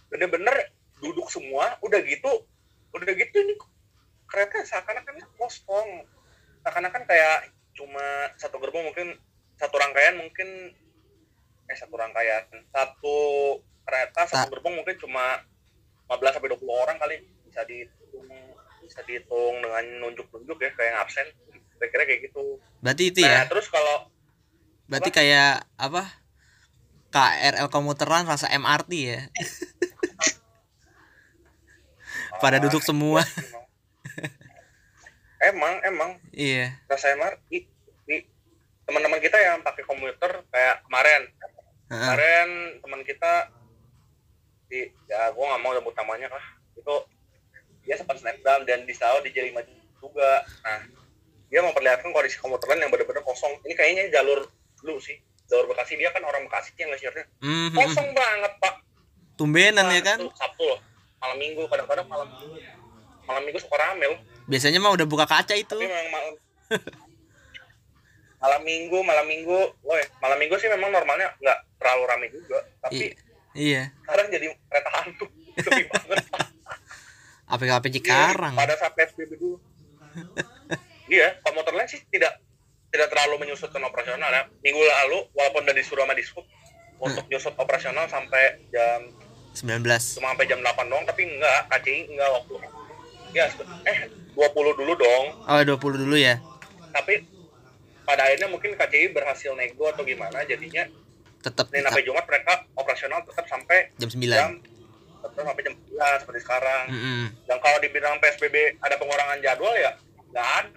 [0.09, 2.45] Bener-bener duduk semua udah gitu
[2.91, 3.55] udah gitu ini
[4.27, 6.05] kereta seakan-akan kosong.
[6.63, 9.15] Seakan-akan kayak cuma satu gerbong mungkin
[9.57, 10.73] satu rangkaian mungkin
[11.67, 12.47] eh satu rangkaian.
[12.71, 13.17] Satu
[13.87, 15.43] kereta satu gerbong mungkin cuma
[16.11, 17.15] 15 sampai 20 orang kali
[17.47, 18.27] bisa dihitung
[18.91, 21.23] bisa dihitung dengan nunjuk-nunjuk ya kayak absen
[21.79, 23.47] kira-kira kayak gitu Berarti itu nah ya.
[23.47, 24.11] terus kalau
[24.91, 26.03] Berarti kayak apa?
[27.15, 29.23] KRL komuteran rasa MRT ya.
[32.43, 33.23] Pada ah, duduk semua.
[35.39, 36.75] emang emang Iya.
[36.91, 37.71] rasa MRT
[38.83, 41.23] teman-teman kita yang pakai komuter kayak kemarin
[41.87, 42.49] kemarin
[42.83, 43.47] teman kita
[44.67, 46.95] di ya gua nggak mau sebut namanya lah itu
[47.81, 49.61] dia sempat snapgram dan di Sao di Jelima
[49.97, 50.43] juga.
[50.61, 50.79] Nah
[51.47, 53.51] dia memperlihatkan kondisi komuter lain yang benar-benar kosong.
[53.63, 54.47] Ini kayaknya jalur
[54.81, 55.95] lu sih jalur Bekasi.
[55.95, 57.77] Dia kan orang Bekasi yang nge-share-nya Hmm, hmm, hmm.
[57.77, 58.73] kosong banget pak.
[59.35, 60.19] Tumbenan ya kan?
[60.21, 60.79] Sabtu, Sabtu loh
[61.17, 62.27] malam minggu kadang-kadang malam
[63.23, 64.19] malam minggu suka rame loh.
[64.49, 65.69] Biasanya mah udah buka kaca itu.
[65.71, 66.33] tapi memang malam
[68.41, 72.57] malam minggu malam minggu woi malam minggu sih memang normalnya nggak terlalu rame juga.
[72.81, 73.15] Tapi I-
[73.53, 73.83] iya.
[74.01, 75.25] sekarang jadi kereta hantu.
[75.57, 76.17] Sepi banget
[77.51, 78.53] APKP Iya, Cikarang.
[78.55, 79.57] pada saat PSBB dulu
[81.07, 82.39] iya komuter lain sih tidak
[82.87, 86.43] tidak terlalu menyusutkan operasional ya minggu lalu walaupun udah disuruh sama dishub
[86.97, 89.07] untuk nyusut operasional sampai jam
[89.51, 89.83] 19.
[90.15, 92.53] cuma sampai jam 8 doang tapi enggak KCI enggak waktu
[93.31, 93.45] ya
[93.85, 93.97] eh
[94.31, 96.39] 20 dulu dong Oh, 20 dulu ya.
[96.91, 97.23] tapi
[98.03, 100.83] pada akhirnya mungkin KCI berhasil nego atau gimana jadinya
[101.41, 104.29] Tetap Senin sampai Jumat mereka operasional tetap sampai jam 9.
[104.29, 104.51] jam
[105.21, 106.83] tetap sampai jam 11 seperti sekarang.
[106.89, 107.23] Mm-mm.
[107.45, 109.91] yang kalau dibilang PSBB ada pengurangan jadwal ya
[110.27, 110.69] nggak ada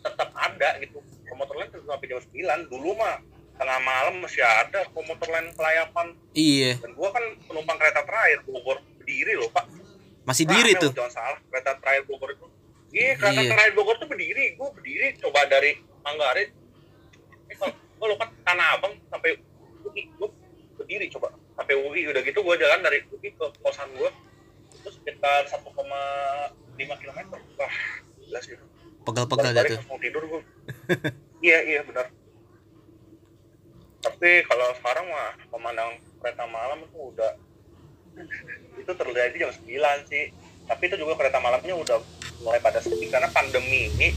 [0.00, 0.98] tetap ada gitu.
[1.26, 2.32] Komuter lain tetap sampai jam 9
[2.66, 3.20] dulu mah
[3.54, 6.16] tengah malam masih ada komuter lain kelayapan.
[6.32, 9.68] Iya, dan gua kan penumpang kereta terakhir Bogor berdiri loh pak.
[10.22, 10.90] Masih diri Rame tuh.
[10.90, 12.46] jangan salah kereta terakhir Bogor itu.
[12.90, 13.50] Iya kereta Iya.
[13.52, 16.44] terakhir Bogor tuh berdiri gua berdiri coba dari Manggarai.
[17.46, 19.36] Eh, kalau gua lupa Tanah Abang sampai
[20.16, 20.28] gua
[20.74, 24.08] berdiri coba sampai UI udah gitu gua jalan dari UI ke kosan gua.
[24.80, 25.60] Terus sekitar 1,5
[26.80, 27.20] km
[27.60, 27.74] wah
[28.24, 28.56] jelas ya
[29.04, 29.80] Pegal-pegal dah tuh.
[29.84, 30.40] mau tidur gua.
[31.40, 32.12] Iya iya benar.
[34.04, 37.32] Tapi kalau sekarang mah memandang kereta malam itu udah
[38.76, 40.36] itu terjadi jam 9 sih.
[40.68, 41.96] Tapi itu juga kereta malamnya udah
[42.44, 44.12] mulai pada sepi karena pandemi ini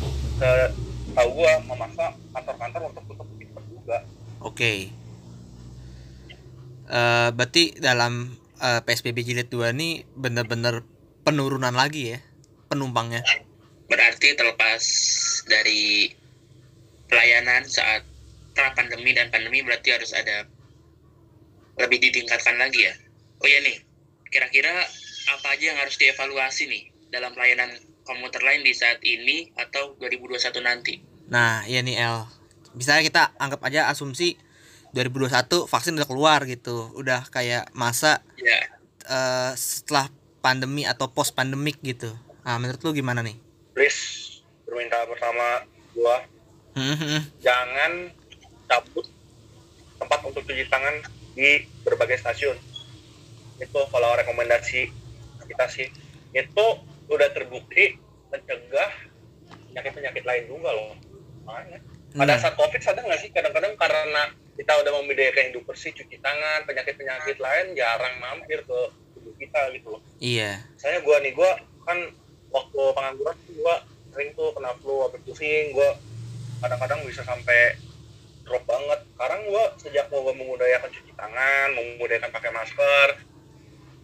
[1.15, 3.97] tahu gua memaksa kantor-kantor untuk tutup tutup juga.
[4.43, 4.91] Oke.
[6.93, 10.85] Eh berarti dalam eh, PSBB jilid 2 ini bener-bener
[11.25, 12.19] penurunan lagi ya
[12.69, 13.25] penumpangnya.
[13.89, 14.83] Berarti terlepas
[15.49, 16.13] dari
[17.09, 18.05] pelayanan saat
[18.53, 20.45] pra pandemi dan pandemi berarti harus ada
[21.81, 22.93] lebih ditingkatkan lagi ya.
[23.41, 23.81] Oh ya nih,
[24.29, 24.85] kira-kira
[25.33, 27.73] apa aja yang harus dievaluasi nih dalam pelayanan
[28.05, 31.01] komuter lain di saat ini atau 2021 nanti?
[31.33, 32.29] Nah, iya nih El.
[32.77, 34.37] Misalnya kita anggap aja asumsi
[34.93, 36.93] 2021 vaksin udah keluar gitu.
[36.95, 38.63] Udah kayak masa Ya,
[39.09, 40.07] eh, setelah
[40.39, 42.13] pandemi atau post pandemik gitu.
[42.43, 43.39] Nah, menurut lu gimana nih?
[43.73, 45.65] please permintaan pertama
[45.97, 46.17] gua
[46.73, 47.21] Hmm, hmm, hmm.
[47.37, 47.91] jangan
[48.65, 49.05] cabut
[50.01, 51.05] tempat untuk cuci tangan
[51.37, 52.57] di berbagai stasiun
[53.61, 54.89] itu kalau rekomendasi
[55.45, 55.85] kita sih
[56.33, 56.65] itu
[57.13, 58.01] udah terbukti
[58.33, 58.89] mencegah
[59.69, 60.97] penyakit-penyakit lain juga loh
[61.45, 61.77] makanya
[62.13, 63.29] pada Nah, saat covid sadar nggak sih?
[63.33, 64.23] Kadang-kadang karena
[64.53, 68.79] kita udah membidayakan hidup bersih cuci tangan penyakit-penyakit lain jarang mampir ke
[69.17, 69.97] tubuh kita gitu.
[69.97, 70.61] Loh iya.
[70.77, 71.57] saya gua nih gua
[71.89, 71.97] kan
[72.53, 73.75] waktu pengangguran gua
[74.13, 75.97] sering tuh kena flu atau pusing gua
[76.61, 77.81] kadang-kadang bisa sampai
[78.45, 78.99] drop banget.
[79.17, 83.09] Sekarang gua sejak gua mengudayakan cuci tangan mengudayakan pakai masker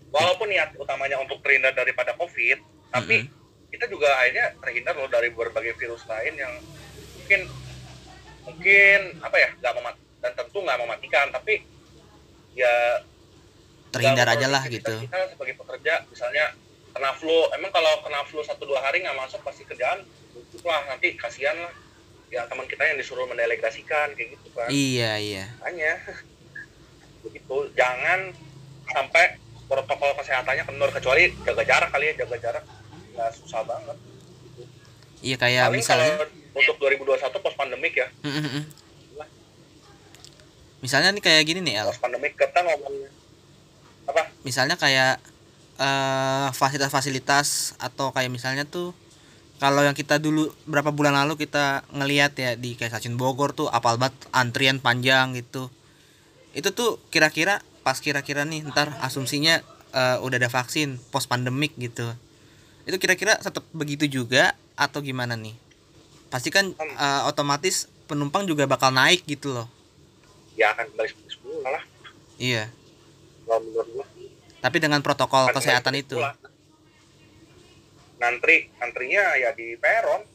[0.10, 2.58] walaupun niat utamanya untuk terhindar daripada covid
[2.90, 3.30] tapi
[3.70, 6.54] kita juga akhirnya terhindar loh dari berbagai virus lain yang
[7.22, 7.46] mungkin
[8.48, 11.64] mungkin apa ya nggak memat dan tentu nggak mematikan tapi
[12.56, 13.04] ya
[13.90, 15.02] Terhindar aja lah gitu.
[15.02, 16.54] Kita sebagai pekerja, misalnya
[16.94, 20.86] kena flu, emang kalau kena flu satu dua hari nggak masuk pasti kerjaan tutup lah
[20.94, 21.74] nanti kasihan lah
[22.30, 25.46] ya teman kita yang disuruh mendelegasikan kayak gitu kan Iya, iya.
[25.66, 25.98] hanya
[27.26, 28.30] begitu jangan
[28.90, 32.64] sampai protokol kesehatannya kendor kecuali jaga jarak kali ya jaga jarak
[33.14, 33.98] nggak susah banget
[35.22, 38.08] iya kayak paling misalnya kalau untuk 2021 pos pandemik ya.
[38.26, 38.64] Mm, mm, mm.
[40.80, 42.96] misalnya nih kayak gini nih El pos pandemik kita ngomong
[44.10, 44.22] apa?
[44.42, 45.22] Misalnya kayak
[45.78, 48.96] eh, fasilitas-fasilitas atau kayak misalnya tuh
[49.60, 53.68] kalau yang kita dulu berapa bulan lalu kita ngelihat ya di kayak stasiun Bogor tuh
[53.68, 55.68] apal banget antrian panjang gitu.
[56.56, 59.62] Itu tuh kira-kira pas kira-kira nih ntar asumsinya
[59.94, 62.08] eh, udah ada vaksin post pandemik gitu.
[62.88, 65.69] Itu kira-kira tetap begitu juga atau gimana nih
[66.30, 69.68] pasti kan eh, otomatis penumpang juga bakal naik gitu loh.
[70.58, 71.84] Ya akan kembali seperti semula lah.
[72.38, 72.70] Iya.
[73.46, 74.06] Kalau menurut gua.
[74.60, 76.18] Tapi dengan protokol Akan kesehatan itu.
[78.20, 80.26] ngantri antrinya ya di peron.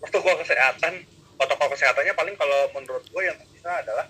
[0.00, 1.04] Protokol kesehatan.
[1.34, 4.06] Protokol kesehatannya paling kalau menurut gue yang bisa adalah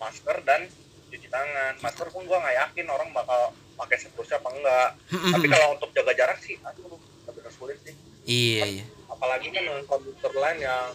[0.00, 0.66] masker dan
[1.12, 1.78] cuci tangan.
[1.78, 4.88] Masker pun gue nggak yakin orang bakal pakai seterusnya apa enggak.
[5.06, 6.98] Tapi kalau untuk jaga jarak sih aduh
[7.30, 7.94] benar sulit sih.
[8.26, 8.84] Iya iya
[9.24, 10.92] apalagi kan dengan komputer lain yang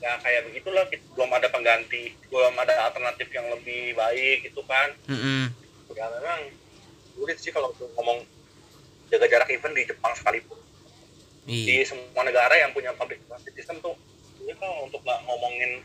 [0.00, 4.88] ya kayak begitulah kita- belum ada pengganti belum ada alternatif yang lebih baik itu kan.
[5.12, 5.52] Mm-mm.
[5.92, 6.40] ya memang
[7.12, 7.68] sulit sih kalau
[8.00, 8.24] ngomong
[9.12, 10.56] jaga jarak event di Jepang sekalipun.
[11.44, 11.84] Di iya.
[11.84, 13.92] semua negara yang punya public transit system tuh
[14.40, 15.84] ini kalau untuk nggak ngomongin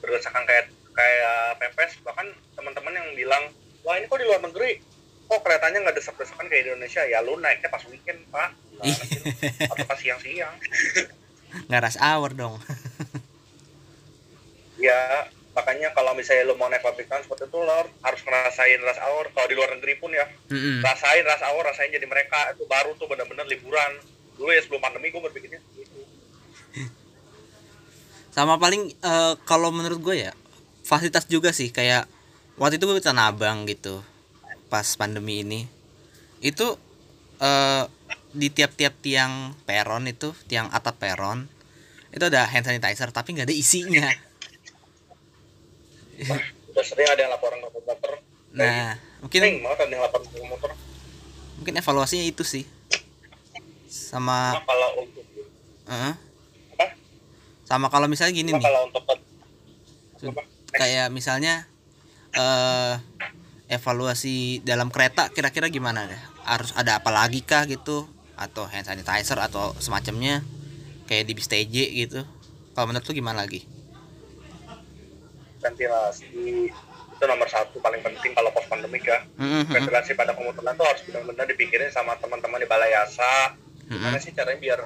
[0.00, 3.44] berdasarkan kayak kayak pepes bahkan teman-teman yang bilang
[3.84, 4.80] wah ini kok di luar negeri
[5.24, 7.02] kok keretanya nggak desak-desakan kayak di Indonesia?
[7.08, 8.50] Ya lu naiknya pas weekend pak.
[8.84, 9.26] Sih lu?
[9.70, 10.54] atau pas siang-siang.
[11.70, 12.56] Nggak rush hour dong.
[14.74, 19.30] Ya makanya kalau misalnya lu mau naik public transport itu lo harus ngerasain rush hour.
[19.32, 20.82] Kalau di luar negeri pun ya Mm-mm.
[20.82, 22.52] rasain rush hour rasain jadi mereka.
[22.52, 24.02] Itu baru tuh bener-bener liburan.
[24.34, 26.04] Dulu ya sebelum pandemi gue berpikirnya gitu.
[28.36, 30.34] Sama paling eh, kalau menurut gue ya
[30.82, 31.70] fasilitas juga sih.
[31.70, 32.10] Kayak
[32.58, 34.02] waktu itu gue ke Tanah Abang gitu
[34.74, 35.60] pas pandemi ini.
[36.42, 36.74] Itu
[37.38, 37.86] eh,
[38.34, 41.46] di tiap-tiap tiang peron itu tiang atap peron
[42.10, 44.06] itu ada hand sanitizer tapi nggak ada isinya.
[46.70, 48.12] Udah sering ada yang laporan ke komputer
[48.54, 50.70] nah sering mungkin banget ada yang laporan ke komputer
[51.54, 52.64] mungkin evaluasinya itu sih.
[53.86, 55.22] Sama Nah, kalau untuk
[55.86, 56.14] eh,
[56.74, 56.86] apa?
[57.64, 58.64] sama kalau misalnya gini Nah, nih.
[58.66, 60.42] kalau untuk apa?
[60.74, 61.66] kayak misalnya
[62.34, 62.94] eh
[63.68, 66.20] evaluasi dalam kereta kira-kira gimana deh?
[66.44, 68.08] Harus ada apa lagi kah gitu?
[68.34, 70.44] Atau hand sanitizer atau semacamnya?
[71.04, 72.20] Kayak di bis TJ gitu.
[72.74, 73.64] Kalau menurut lu gimana lagi?
[75.62, 76.68] Ventilasi
[77.14, 79.22] itu nomor satu paling penting kalau pos pandemik ya.
[79.38, 83.54] Mm-mm, ventilasi pada komuter tuh harus benar-benar dipikirin sama teman-teman di balai yasa.
[83.86, 84.24] Gimana mm-mm.
[84.24, 84.80] sih caranya biar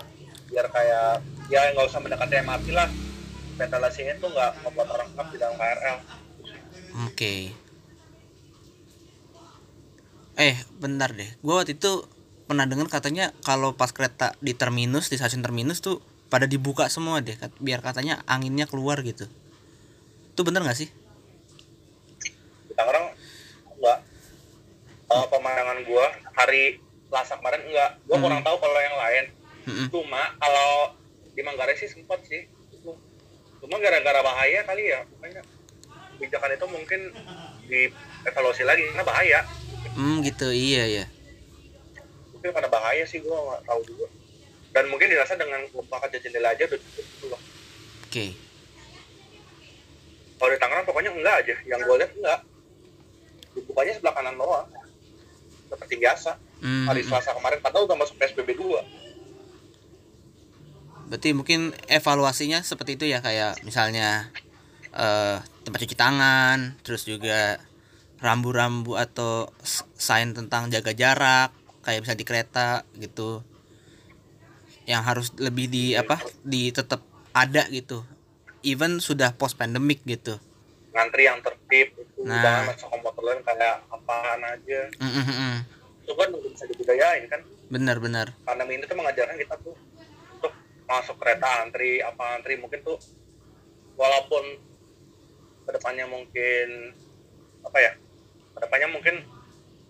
[0.49, 2.89] biar kayak ya nggak usah mendekati MRT lah.
[3.59, 5.99] Ventilasinya tuh nggak membuat orang ngap di dalam KRL
[7.07, 7.35] oke
[10.39, 11.27] eh bentar deh.
[11.43, 12.07] Gua waktu itu
[12.47, 17.21] pernah dengar katanya kalau pas kereta di terminus di stasiun terminus tuh pada dibuka semua
[17.21, 19.27] deh biar katanya anginnya keluar gitu.
[20.33, 20.89] Itu bener nggak sih?
[22.73, 23.11] Tangerang
[23.75, 23.99] enggak.
[25.09, 26.07] Eh, pemandangan gua
[26.39, 27.91] hari Selasa kemarin enggak.
[28.07, 28.25] Gua Hmm.
[28.25, 29.27] kurang tahu kalau yang lain.
[29.69, 29.93] Mm-mm.
[29.93, 30.97] cuma kalau
[31.37, 32.49] di Manggarai sih sempat sih.
[33.61, 35.05] Cuma gara-gara bahaya kali ya.
[35.13, 35.45] Makanya
[36.17, 37.01] kebijakan itu mungkin
[37.69, 39.41] dievaluasi lagi karena bahaya.
[39.95, 40.49] Hmm gitu.
[40.51, 41.07] Iya ya.
[42.39, 44.07] mungkin karena bahaya sih gua nggak tahu juga.
[44.73, 47.41] Dan mungkin dirasa dengan membuka kaca jendela aja udah cukup gitu loh.
[48.09, 48.27] Oke.
[50.39, 51.55] kalau di Tangerang pokoknya enggak aja.
[51.67, 52.41] Yang gua lihat enggak.
[53.59, 54.67] Dibukanya sebelah kanan doang.
[55.69, 56.31] Seperti biasa.
[56.59, 58.99] Hmm, hari hmm, Selasa kemarin padahal udah masuk PSBB 2
[61.09, 64.29] Berarti mungkin evaluasinya seperti itu ya kayak misalnya
[64.99, 67.63] eh tempat cuci tangan, terus juga
[68.19, 69.47] rambu-rambu atau
[69.95, 73.47] sign tentang jaga jarak kayak bisa di kereta gitu.
[74.85, 76.19] Yang harus lebih di apa?
[76.43, 78.03] di tetap ada gitu.
[78.61, 80.37] Even sudah post pandemic gitu.
[80.89, 82.43] ngantri yang tertib itu Nah.
[82.43, 85.57] jangan masuk komputer lain kayak apaan aja Mm, mm, mm, mm.
[86.03, 88.27] itu kan udah bisa dibudayain kan Bener bener.
[88.43, 89.79] pandemi ini tuh mengajarkan kita tuh
[90.35, 90.51] untuk
[90.83, 92.99] masuk kereta antri apa antri mungkin tuh
[93.95, 94.43] walaupun
[95.69, 96.97] ke depannya mungkin
[97.61, 97.93] apa ya
[98.57, 99.21] ke depannya mungkin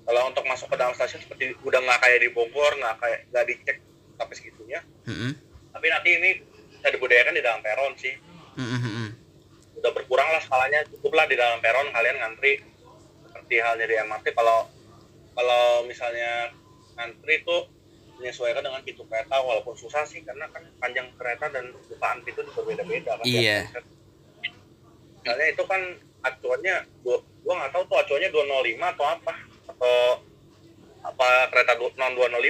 [0.02, 3.44] kalau untuk masuk ke dalam stasiun seperti udah nggak kayak di Bogor nggak kayak nggak
[3.46, 3.76] dicek
[4.18, 5.32] sampai segitunya Mm, mm.
[5.70, 6.30] tapi nanti ini
[6.74, 8.12] bisa dibudayakan di dalam peron sih
[8.58, 9.08] Mm, mm, mm, mm.
[9.78, 12.58] udah berkurang lah skalanya cukuplah di dalam peron kalian ngantri
[13.22, 14.66] seperti halnya di MRT kalau
[15.32, 16.50] kalau misalnya
[16.98, 17.56] ngantri itu
[18.18, 22.66] menyesuaikan dengan pintu kereta walaupun susah sih karena kan panjang kereta dan bukaan pintu juga
[22.66, 23.70] beda-beda kan Iya.
[25.28, 25.80] Misalnya itu kan
[26.18, 29.32] acuannya gua gua nggak tahu tuh acuannya 205 atau apa
[29.68, 29.96] atau
[31.04, 32.48] apa kereta non 205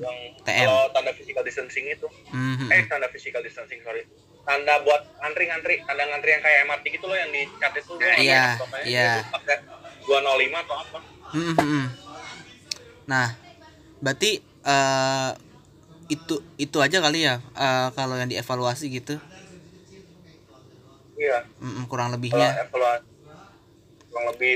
[0.00, 0.58] yang TM.
[0.62, 2.70] kalau tanda physical distancing itu Mhm.
[2.70, 4.06] eh tanda physical distancing sorry
[4.42, 8.56] tanda buat ngantri-ngantri tanda ngantri yang kayak MRT gitu loh yang di cat itu Iya,
[8.56, 9.10] pokoknya iya.
[9.18, 9.56] itu pakai
[10.06, 10.98] 205 atau apa
[11.32, 11.84] Mhm, mhm.
[13.02, 13.34] Nah,
[13.98, 15.30] berarti eh
[16.06, 19.16] itu itu aja kali ya eh, kalau yang dievaluasi gitu,
[21.18, 21.38] iya.
[21.60, 23.04] Mhm, kurang kalau lebihnya evaluasi
[24.12, 24.54] kurang lebih.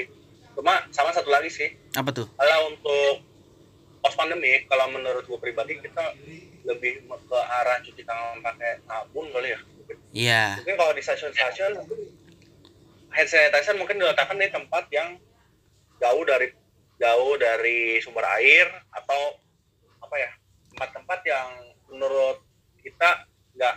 [0.53, 1.69] Cuma sama satu lagi sih.
[1.97, 2.29] Apa tuh?
[2.37, 3.25] kalau untuk
[4.05, 6.14] pos pandemi kalau menurut gue pribadi kita
[6.62, 9.61] lebih ke arah cuci tangan pakai sabun kali ya.
[10.16, 11.73] Iya, mungkin kalau di stasiun-stasiun
[13.14, 15.16] hand sanitizer mungkin diletakkan di tempat yang
[16.03, 16.53] jauh dari
[17.01, 19.40] jauh dari sumber air atau
[20.03, 20.31] apa ya
[20.75, 21.49] tempat-tempat yang
[21.88, 22.42] menurut
[22.83, 23.25] kita
[23.57, 23.75] nggak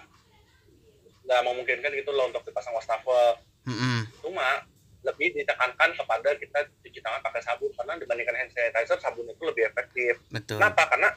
[1.29, 3.37] nggak memungkinkan gitu loh untuk dipasang wastafel
[3.69, 4.09] Mhm.
[4.25, 4.65] cuma
[5.05, 9.69] lebih ditekankan kepada kita cuci tangan pakai sabun karena dibandingkan hand sanitizer sabun itu lebih
[9.69, 10.57] efektif betul.
[10.57, 10.89] Kenapa?
[10.89, 11.09] Karena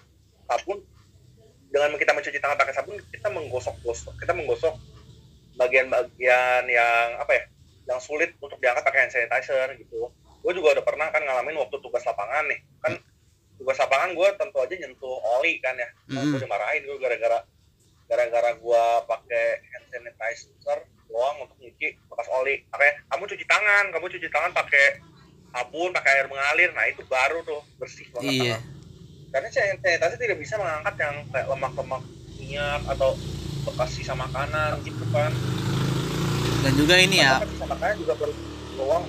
[0.46, 0.79] sabun
[1.72, 4.77] dengan kita mencuci tangan pakai sabun kita menggosok-gosok, kita menggosok
[5.57, 7.44] bagian-bagian yang apa ya,
[7.88, 10.12] yang sulit untuk diangkat pakai hand sanitizer gitu.
[10.42, 12.92] Gue juga udah pernah kan ngalamin waktu tugas lapangan nih, kan
[13.59, 15.88] tugas lapangan gue tentu aja nyentuh oli kan ya.
[16.12, 16.42] Nah, gue Mm.
[16.44, 17.38] dimarahin gue gara-gara
[18.12, 22.61] gara-gara gue pakai hand sanitizer doang untuk nyuci bekas oli.
[22.68, 24.85] Makanya kamu cuci tangan, kamu cuci tangan pakai
[25.48, 26.77] sabun, pakai air mengalir.
[26.77, 28.33] Nah itu baru tuh bersih banget.
[28.37, 28.57] Iya.
[28.61, 28.70] tangan
[29.33, 32.03] karena hand sanitizer tidak bisa mengangkat yang kayak lemak-lemak
[32.37, 33.16] minyak atau
[33.64, 35.33] bekas sisa makanan gitu kan
[36.62, 38.33] Dan juga ini ya, sisa makanan juga baru
[38.77, 39.05] doang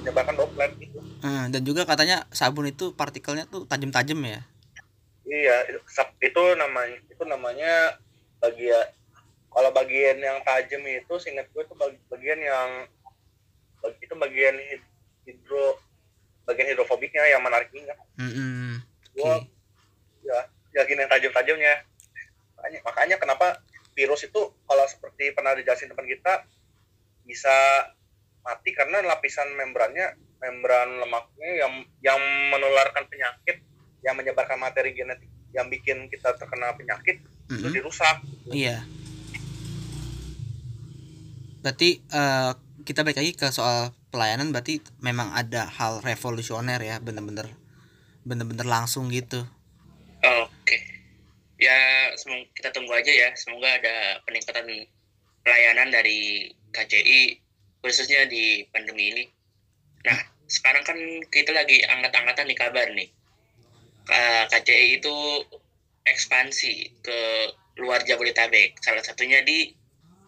[0.00, 4.40] menyebarkan droplet gitu eh, dan juga katanya sabun itu partikelnya tuh tajam-tajam ya.
[5.26, 5.56] iya
[6.22, 7.98] itu namanya itu namanya
[8.40, 8.86] bagian
[9.48, 12.68] kalau bagian yang tajam itu seingat gue itu bag- bagian yang
[14.02, 14.90] itu bagian hid-
[15.24, 15.78] hidro
[16.44, 18.82] bagian hidrofobiknya yang menarik minyak Mhm.
[19.16, 19.48] gua Oke.
[20.26, 20.38] ya
[20.74, 21.74] ya gini yang tajam-tajamnya
[22.58, 23.46] makanya, makanya kenapa
[23.96, 26.44] virus itu kalau seperti pernah dijelasin teman kita
[27.24, 27.54] bisa
[28.44, 31.72] mati karena lapisan membrannya membran lemaknya yang
[32.04, 32.20] yang
[32.52, 33.64] menularkan penyakit
[34.04, 37.74] yang menyebarkan materi genetik yang bikin kita terkena penyakit itu Mhm.
[37.74, 38.16] dirusak
[38.50, 38.82] Iya.
[41.62, 42.52] Berarti eh,
[42.86, 47.50] kita balik lagi ke soal pelayanan berarti memang ada hal revolusioner ya, bener-bener
[48.22, 49.42] bener-bener langsung gitu.
[50.22, 50.78] Oke.
[51.58, 51.74] Ya,
[52.14, 53.34] semoga kita tunggu aja ya.
[53.34, 54.66] Semoga ada peningkatan
[55.42, 57.38] pelayanan dari KCI
[57.82, 59.24] khususnya di pandemi ini.
[60.06, 60.98] Nah, sekarang kan
[61.34, 63.08] kita lagi angkat-angkatan nih kabar nih.
[64.54, 65.14] KCI itu
[66.06, 67.18] ekspansi ke
[67.82, 68.78] luar Jabodetabek.
[68.80, 69.74] Salah satunya di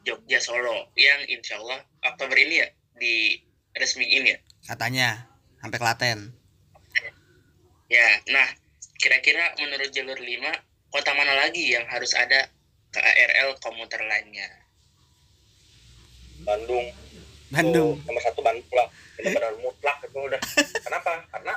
[0.04, 3.38] Jogja Solo yang insya Allah Oktober ini ya di
[3.76, 4.38] resmiin ya.
[4.66, 5.30] Katanya
[5.62, 6.18] sampai Klaten.
[7.88, 8.44] Ya, nah
[9.00, 12.52] kira-kira menurut jalur 5 kota mana lagi yang harus ada
[12.92, 14.48] KRL komuter lainnya?
[16.44, 16.92] Bandung
[17.48, 17.96] Bandung.
[17.96, 18.88] Itu nomor satu Bandung lah
[19.18, 20.40] benar-benar mutlak itu udah
[20.86, 21.54] kenapa karena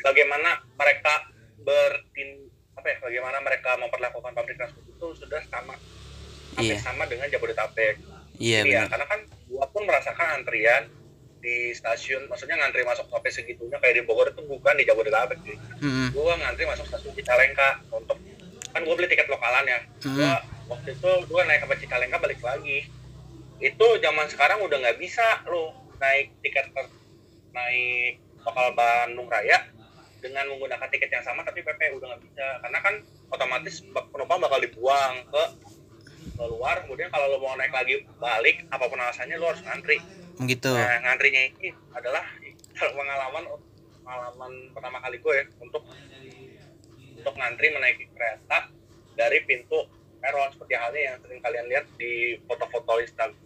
[0.00, 1.14] bagaimana mereka
[1.60, 2.51] bertin
[2.82, 5.78] apa ya bagaimana mereka memperlakukan pabrik transport itu sudah sama
[6.52, 6.82] hampir Iya.
[6.82, 7.94] sama dengan Jabodetabek
[8.34, 8.90] Iya Iya, benar.
[8.90, 10.90] karena kan gua pun merasakan antrian
[11.38, 15.54] di stasiun maksudnya ngantri masuk sampai segitunya kayak di Bogor itu bukan di Jabodetabek sih
[15.80, 16.10] Mhm.
[16.10, 18.18] gua ngantri masuk stasiun Cicalengka untuk
[18.68, 20.10] kan gua beli tiket lokalan ya Mhm.
[20.12, 20.32] gua
[20.68, 22.90] waktu itu gua naik ke Cicalengka balik lagi
[23.60, 26.90] itu zaman sekarang udah nggak bisa lo naik tiket per-
[27.52, 29.70] naik lokal Bandung Raya
[30.22, 32.46] dengan menggunakan tiket yang sama tapi PP udah nggak bisa.
[32.62, 32.94] Karena kan
[33.34, 35.44] otomatis penumpang bakal dibuang ke
[36.38, 39.98] keluar kemudian kalau lo mau naik lagi balik apa pun alasannya lo harus ngantri.
[40.38, 40.72] Begitu.
[40.72, 42.24] nah ngantrinya ini adalah
[42.96, 43.44] pengalaman
[44.00, 45.82] pengalaman pertama kali gue ya untuk
[47.18, 48.70] untuk ngantri menaiki kereta
[49.18, 49.90] dari pintu
[50.22, 50.48] peron.
[50.54, 53.38] Seperti halnya yang sering kalian lihat di foto-foto Instagram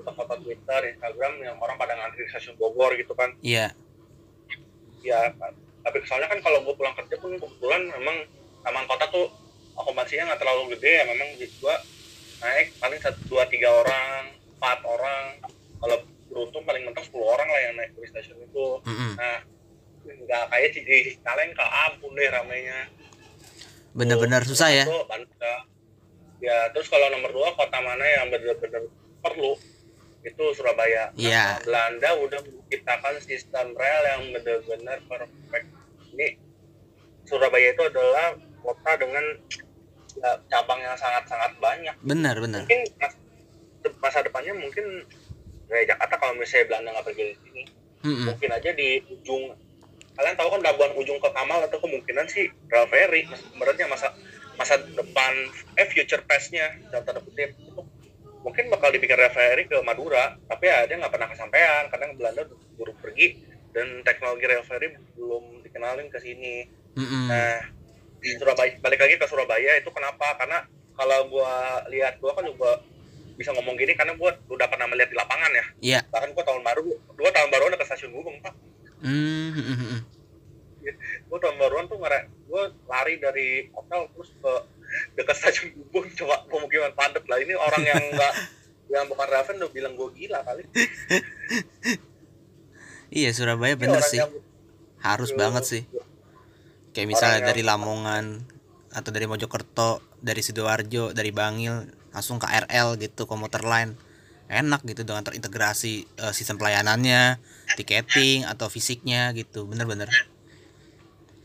[0.00, 3.36] foto-foto Twitter Instagram yang orang pada ngantri di stasiun Bogor gitu kan.
[3.44, 3.74] Iya.
[5.00, 5.32] ya
[5.80, 8.16] tapi soalnya kan kalau gue pulang kerja pun kebetulan memang
[8.60, 9.26] taman kota tuh
[9.74, 11.74] akomodasinya nggak terlalu gede ya memang gue
[12.40, 15.24] naik paling satu dua tiga orang empat orang
[15.76, 19.12] kalau beruntung paling mentok 10 orang lah yang naik di stasiun itu Mhm.
[19.16, 19.38] nah
[20.02, 22.86] nggak kayak di di Cicalengka ampun deh ramenya
[23.90, 24.84] Bener-bener susah ya.
[24.86, 25.34] Bandung.
[26.40, 28.86] ya terus kalau nomor dua kota mana yang benar-benar
[29.20, 29.58] perlu
[30.22, 31.36] itu Surabaya Iya.
[31.36, 32.40] Nah, Belanda udah
[32.70, 35.66] menciptakan sistem rel yang benar-benar perfect
[36.14, 36.38] ini
[37.26, 38.30] Surabaya itu adalah
[38.62, 39.24] kota dengan
[40.14, 42.62] ya, cabang yang sangat-sangat banyak Bener bener.
[42.62, 43.18] mungkin mas-
[43.98, 45.02] masa depannya mungkin
[45.66, 47.62] kayak Jakarta kalau misalnya Belanda nggak pergi di sini
[48.00, 48.24] Mhm.
[48.30, 49.42] mungkin aja di ujung
[50.14, 54.14] kalian tahu kan pelabuhan ujung ke Kamal atau kemungkinan sih rel ferry sebenarnya masa
[54.54, 55.32] masa depan
[55.74, 57.82] eh future past-nya dalam tanda kutip itu
[58.40, 62.58] mungkin bakal dibikin referee ke Madura tapi ya dia nggak pernah kesampaian karena Belanda udah
[62.76, 63.36] buru pergi
[63.70, 66.64] dan teknologi referee belum dikenalin ke sini
[66.96, 67.28] Mm-mm.
[67.28, 67.60] nah
[68.20, 70.64] di Surabaya balik lagi ke Surabaya itu kenapa karena
[70.96, 72.80] kalau gua lihat gua kan juga
[73.36, 76.00] bisa ngomong gini karena gua udah pernah melihat di lapangan ya Iya.
[76.08, 76.80] bahkan gua tahun baru
[77.16, 78.52] gua tahun baru udah ke stasiun Gubeng pak
[79.00, 80.00] Mm, mm, mm, mm.
[81.24, 84.52] gue tahun baruan tuh ngere gue lari dari hotel terus ke
[85.12, 88.32] dekat stasiun Gubeng coba pemukiman padat lah ini orang yang enggak
[88.86, 90.66] yang bukan Raven udah bilang gue gila kali
[93.08, 94.18] Iya Surabaya Ini bener orang sih.
[94.18, 94.34] yang-
[95.00, 95.82] Harus banget sih.
[96.90, 98.24] Kayak Orang misalnya yang- dari Lamongan
[98.90, 101.74] atau dari Mojokerto, dari Sidoarjo, dari Bangil
[102.10, 103.94] langsung ke RL gitu komuter line.
[104.46, 107.38] Enak gitu dengan terintegrasi eh, sistem pelayanannya,
[107.74, 109.64] tiketing atau fisiknya gitu.
[109.64, 110.10] Bener-bener.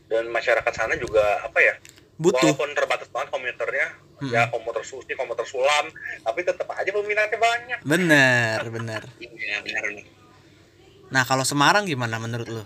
[0.06, 1.74] dan masyarakat sana juga apa ya
[2.16, 2.40] Butuh.
[2.40, 4.32] walaupun terbatas banget komuternya Mm-mm.
[4.32, 5.92] ya komuter susi komuter sulam
[6.24, 9.02] tapi tetap aja peminatnya banyak Bener, bener.
[9.20, 10.06] Iya benar nih.
[11.06, 12.64] Nah, kalau Semarang gimana menurut lu?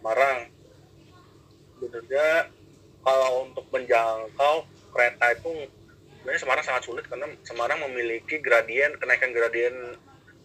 [0.00, 0.48] Semarang
[1.78, 2.50] sebenarnya
[3.04, 4.54] kalau untuk menjangkau
[4.90, 5.68] kereta itu
[6.18, 9.74] sebenarnya Semarang sangat sulit karena Semarang memiliki gradien kenaikan gradien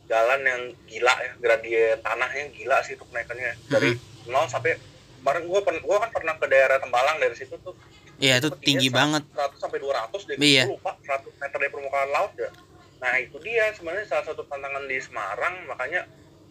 [0.05, 3.93] jalan yang gila ya gradien tanahnya gila sih itu kenaikannya dari
[4.27, 4.75] nol sampai
[5.19, 7.75] kemarin gua pen- gua kan pernah ke daerah Tembalang dari situ tuh
[8.19, 9.23] Iya, itu tinggi banget.
[9.31, 10.67] 100 sampai 200 deh Iya.
[10.67, 12.51] Lupa 100 meter dari permukaan laut ya
[12.99, 16.03] nah itu dia sebenarnya salah satu tantangan di Semarang makanya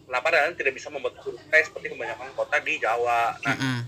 [0.03, 3.79] kenapa dan tidak bisa membuat survei seperti kebanyakan kota di Jawa nah Mm-mm.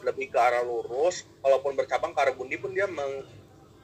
[0.00, 3.26] lebih ke arah lurus walaupun bercabang ke arah Bundi pun dia meng-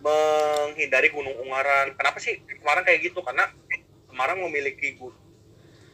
[0.00, 3.50] menghindari Gunung Ungaran kenapa sih Semarang kayak gitu karena
[4.06, 4.94] Semarang memiliki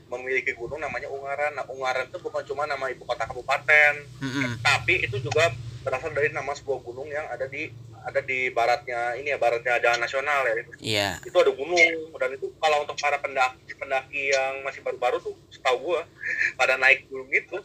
[0.06, 4.62] memiliki gunung namanya Ungaran nah Ungaran itu bukan cuma nama ibu kota kabupaten Mm-mm.
[4.62, 5.50] tapi itu juga
[5.82, 7.70] berasal dari nama sebuah gunung yang ada di
[8.02, 11.08] ada di baratnya ini ya baratnya jalan nasional ya itu, Iya.
[11.20, 15.90] itu ada gunung dan itu kalau untuk para pendaki pendaki yang masih baru-baru tuh setahu
[15.90, 16.06] gua
[16.54, 17.58] pada naik gunung itu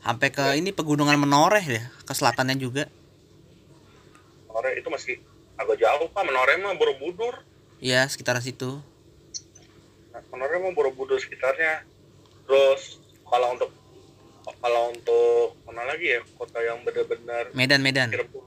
[0.00, 2.88] Sampai ke ini pegunungan Menoreh deh, ke selatannya juga.
[4.48, 5.20] Menoreh itu masih
[5.54, 7.44] agak jauh pak Menoreh mah Borobudur
[7.80, 8.80] Iya, sekitar situ.
[10.30, 11.82] Menoreh mah Borobudur sekitarnya
[12.44, 13.70] terus kalau untuk
[14.58, 18.10] kalau untuk mana lagi ya kota yang benar-benar Medan, Medan.
[18.10, 18.44] Cirebon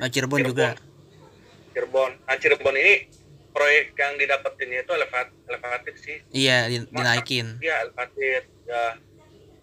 [0.00, 0.68] Nah, Cirebon juga.
[1.70, 2.94] Cirebon nah Cirebon ini
[3.50, 7.58] proyek yang didapetinnya itu elevat elevatif sih Iya, di- dinaikin.
[7.58, 8.82] Iya, elevatif ya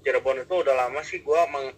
[0.04, 1.72] Cirebon itu udah lama sih gua meng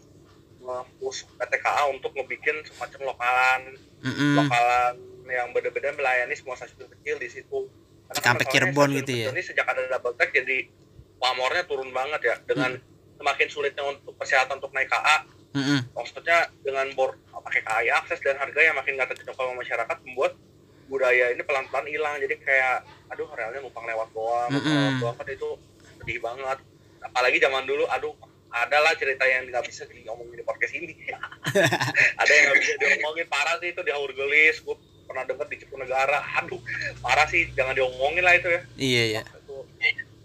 [0.59, 3.61] nge-push PTKA untuk ngebikin semacam lokalan
[3.99, 4.35] Mm-mm.
[4.43, 4.95] lokalan
[5.29, 7.69] yang benar-benar melayani semua stasiun kecil di situ.
[8.10, 9.28] Cikampek masalahnya Cirebon gitu ya?
[9.30, 10.57] Ini sejak ada double track jadi
[11.20, 13.18] pamornya turun banget ya dengan Hmm.
[13.20, 15.28] semakin sulitnya untuk persyaratan untuk naik KA.
[15.49, 15.82] Mm-mm.
[15.91, 20.38] Maksudnya dengan bor pakai KAI akses dan harga yang makin nggak terjangkau sama masyarakat membuat
[20.88, 22.16] budaya ini pelan-pelan hilang.
[22.18, 24.64] Jadi kayak aduh relnya numpang lewat doang, Mm-mm.
[24.64, 25.49] lewat doang kan itu
[25.99, 26.57] sedih banget.
[27.01, 28.16] Apalagi zaman dulu aduh
[28.49, 30.95] adalah cerita yang nggak bisa diomongin di podcast ini.
[32.22, 34.64] ada yang nggak bisa diomongin parah sih itu di Haur Gelis.
[34.64, 34.80] Gue
[35.10, 36.22] pernah denger di Negara.
[36.38, 36.62] Aduh,
[37.01, 38.62] parah sih jangan diomongin lah itu ya.
[38.78, 39.22] Iya, iya.
[39.26, 39.66] Itu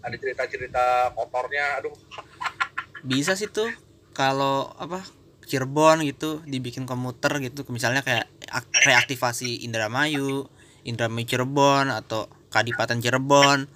[0.05, 1.81] ada cerita-cerita kotornya.
[1.81, 1.95] Aduh,
[3.09, 3.69] Bisa sih tuh
[4.13, 5.01] kalau apa
[5.45, 10.49] Cirebon gitu dibikin komuter gitu misalnya kayak ak- reaktivasi Indramayu,
[10.81, 13.69] Indramayu Cirebon atau Kadipaten Cirebon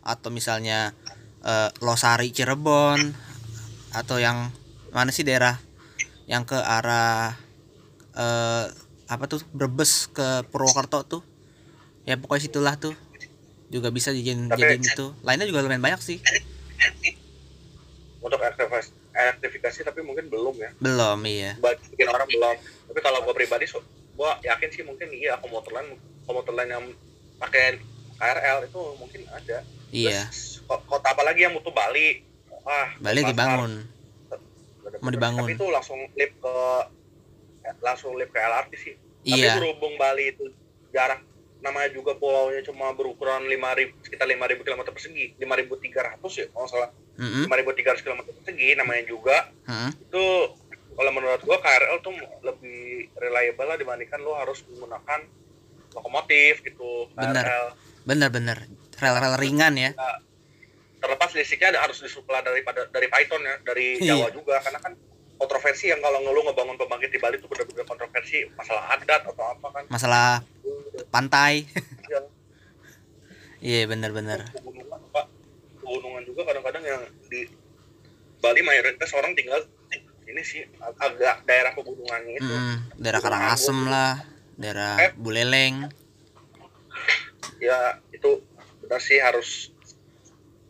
[0.00, 0.96] atau misalnya
[1.44, 3.12] eh, Losari Cirebon
[3.92, 4.48] atau yang
[4.96, 5.60] mana sih daerah
[6.24, 7.36] yang ke arah
[8.16, 8.66] eh
[9.10, 11.22] apa tuh Brebes ke Purwokerto tuh.
[12.06, 12.94] Ya pokoknya situlah tuh.
[13.66, 15.10] Juga bisa dijadiin jadiin itu.
[15.26, 16.22] Lainnya juga lumayan banyak sih.
[18.22, 20.70] Untuk elektrifikasi, elektrifikasi tapi mungkin belum ya.
[20.78, 21.58] belum iya.
[21.90, 22.56] Bikin orang belum.
[22.90, 23.82] Tapi kalau gue pribadi so,
[24.14, 25.98] gue yakin sih mungkin iya komuter lain
[26.28, 26.84] komuter lain yang
[27.40, 27.82] pakai
[28.14, 29.64] KRL itu mungkin ada.
[29.90, 30.28] Iya.
[30.30, 32.22] Terus, ko- kota apa lagi yang butuh Bali?
[32.62, 33.72] Wah Bali dibangun.
[35.00, 35.46] Mau dibangun.
[35.48, 36.54] tapi itu langsung lip ke
[37.80, 40.48] langsung lip ke LRT sih tapi iya berhubung Bali itu
[40.90, 41.20] jarak
[41.60, 46.90] namanya juga pulaunya cuma berukuran 5000 sekitar 5000 km persegi 5300 ya kalau salah
[47.20, 47.44] Mm-mm.
[47.46, 49.90] 5300 km persegi namanya juga Mm-mm.
[49.92, 50.24] itu
[50.90, 55.20] kalau menurut gua KRL tuh lebih reliable lah dibandingkan lo harus menggunakan
[55.92, 57.44] lokomotif gitu Benar.
[57.44, 57.66] KRL
[58.08, 58.58] bener-bener
[58.96, 59.92] rel-rel ringan ya
[61.00, 64.16] terlepas listriknya harus disuplai daripada dari Python ya dari Iya.
[64.16, 64.92] Jawa juga karena kan
[65.40, 69.66] kontroversi yang kalau ngeluh ngebangun pembangkit di Bali itu benar-benar kontroversi masalah adat atau apa
[69.72, 69.84] kan?
[69.88, 70.44] Masalah
[71.08, 71.64] pantai.
[72.04, 72.20] Iya.
[74.50, 75.26] Pegunungan pak
[75.80, 77.48] pegunungan juga kadang-kadang yang di
[78.38, 79.64] Bali mayoritas orang tinggal
[80.22, 82.44] ini sih ag- agak daerah pegunungannya itu.
[82.46, 84.20] Mm, daerah Karangasem lah
[84.54, 85.10] daerah Eh.
[85.14, 85.88] Buleleng.
[87.58, 88.40] Ya itu
[88.80, 89.72] benar sih harus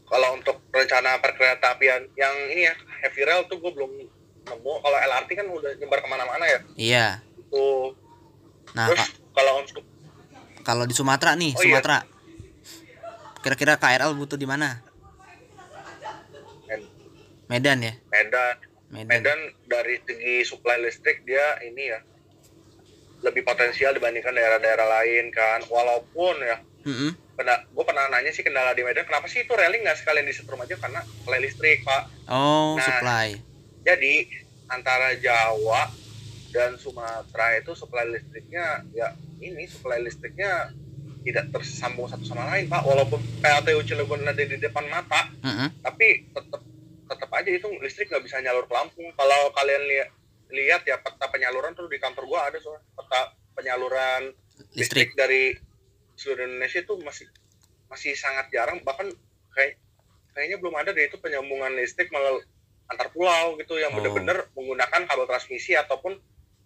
[0.05, 3.93] kalau untuk rencana perkereta apian yang ini ya heavy rail tuh gue belum
[4.43, 4.73] nemu.
[4.79, 6.59] Kalau LRT kan udah nyebar ke mana-mana ya?
[6.75, 7.07] Iya.
[7.37, 7.95] Itu
[8.71, 9.03] nah terus
[9.35, 9.83] kalau untuk
[10.63, 11.81] kalau di Sumatera nih Oh, iya.
[11.81, 11.99] Sumatera.
[13.41, 14.79] Kira-kira KRL butuh di mana?
[17.49, 17.79] Medan.
[17.83, 17.95] Ya?
[18.09, 18.55] Medan.
[18.91, 21.99] Medan, Medan dari segi supply listrik dia ini ya
[23.23, 25.63] lebih potensial dibandingkan daerah-daerah lain kan.
[25.65, 27.11] Walaupun ya Mm-mm.
[27.35, 30.59] pernah gue pernah nanya sih kendala di Medan kenapa sih itu railing nggak sekalian disetrum
[30.59, 30.75] aja?
[30.75, 32.03] Karena supply listrik pak.
[32.27, 32.83] Oh Nah.
[32.83, 33.29] supply
[33.83, 34.29] jadi
[34.71, 35.91] antara Jawa
[36.51, 40.75] dan Sumatera itu supply listriknya ya ini supply listriknya
[41.21, 42.83] tidak tersambung satu sama lain pak.
[42.83, 45.69] Walaupun PLTU Cilegon ada di depan mata Mm-mm.
[45.85, 46.63] tapi tetap
[47.11, 49.09] tetap aja itu listrik nggak bisa nyalur ke Lampung.
[49.15, 50.09] Kalau kalian lihat
[50.51, 52.83] lihat ya peta penyaluran tuh di kantor gua ada soalnya.
[52.97, 53.21] Peta
[53.55, 54.33] penyaluran
[54.75, 55.11] listrik.
[55.15, 55.55] listrik dari
[56.17, 57.27] seluruh Indonesia itu masih
[57.93, 58.81] masih sangat jarang.
[58.81, 59.09] Bahkan
[59.53, 59.77] kayak
[60.33, 62.47] kayaknya belum ada deh itu penyambungan listrik melalui
[62.91, 64.03] antar pulau gitu yang Oh.
[64.03, 66.19] benar-benar menggunakan kabel transmisi ataupun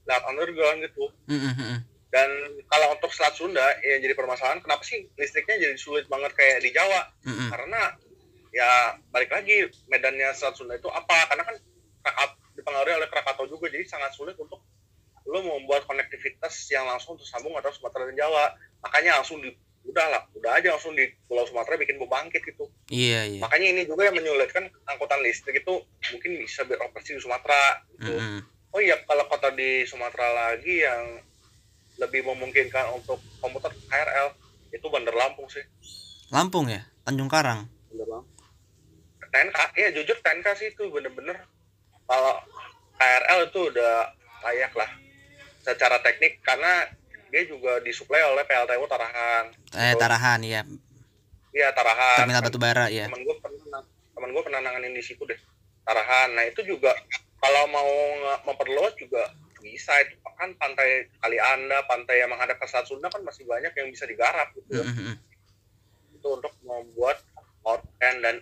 [0.05, 1.81] lewat underground gitu mm-mm.
[2.12, 2.31] dan
[2.68, 6.72] kalau untuk Selat Sunda yang jadi permasalahan kenapa sih listriknya jadi sulit banget kayak di
[6.72, 7.49] Jawa Mm-mm.
[7.53, 7.81] karena
[8.53, 11.57] ya balik lagi medannya Selat Sunda itu apa karena kan
[12.55, 14.61] dipengaruhi oleh Krakatau juga jadi sangat sulit untuk
[15.25, 18.53] lo membuat konektivitas yang langsung tersambung antara Sumatera dan Jawa
[18.85, 23.28] makanya langsung di udah lah udah aja langsung di Pulau Sumatera bikin pembangkit gitu iya
[23.28, 28.16] iya makanya ini juga yang menyulitkan angkutan listrik itu mungkin bisa beroperasi di Sumatera gitu.
[28.16, 28.41] Mm-mm.
[28.72, 31.20] oh iya kalau kota di Sumatera lagi yang
[32.01, 34.35] lebih memungkinkan untuk komuter KRL
[34.74, 35.62] itu Bandar Lampung sih
[36.32, 38.24] Lampung ya Tanjung Karang Bener bang.
[39.35, 41.39] TNK, ya jujur TNK sih itu bener-bener
[42.07, 42.35] kalau
[42.99, 44.14] KRL itu udah
[44.47, 44.91] layak lah
[45.64, 46.87] secara teknik karena
[47.35, 49.45] dia juga disuplai oleh PLTU Tarahan.
[49.74, 49.95] eh.
[49.99, 50.62] Tarahan ya
[51.51, 52.22] Iya Tarahan.
[52.22, 53.82] terminal batubara ya Temen gue pernah,
[54.14, 55.39] temen gue pernah nanganin di situ deh.
[55.82, 56.30] Tarahan.
[56.30, 56.95] Nah itu juga
[57.37, 57.91] kalau mau
[58.45, 63.22] memperluas juga bisa itu kan pantai Kali Anda, pantai yang menghadap ke Selat Sunda kan
[63.22, 64.78] masih banyak yang bisa digarap gitu.
[64.78, 64.87] ya.
[64.87, 65.14] Mm-mm.
[66.14, 67.18] itu untuk membuat
[67.62, 68.37] outbound dan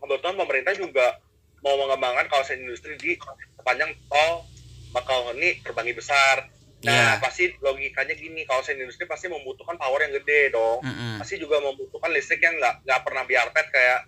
[0.00, 1.18] kebetulan pemerintah juga
[1.60, 3.18] mau mengembangkan kawasan industri di
[3.54, 4.46] sepanjang tol
[4.90, 6.53] Bakauheni terbanggi besar.
[6.84, 7.08] Nah, Iya.
[7.16, 10.84] pasti logikanya gini, kawasan industri pasti membutuhkan power yang gede dong.
[10.84, 11.16] Mm-mm.
[11.16, 14.00] Pasti juga membutuhkan listrik yang nggak nggak pernah biarpet kayak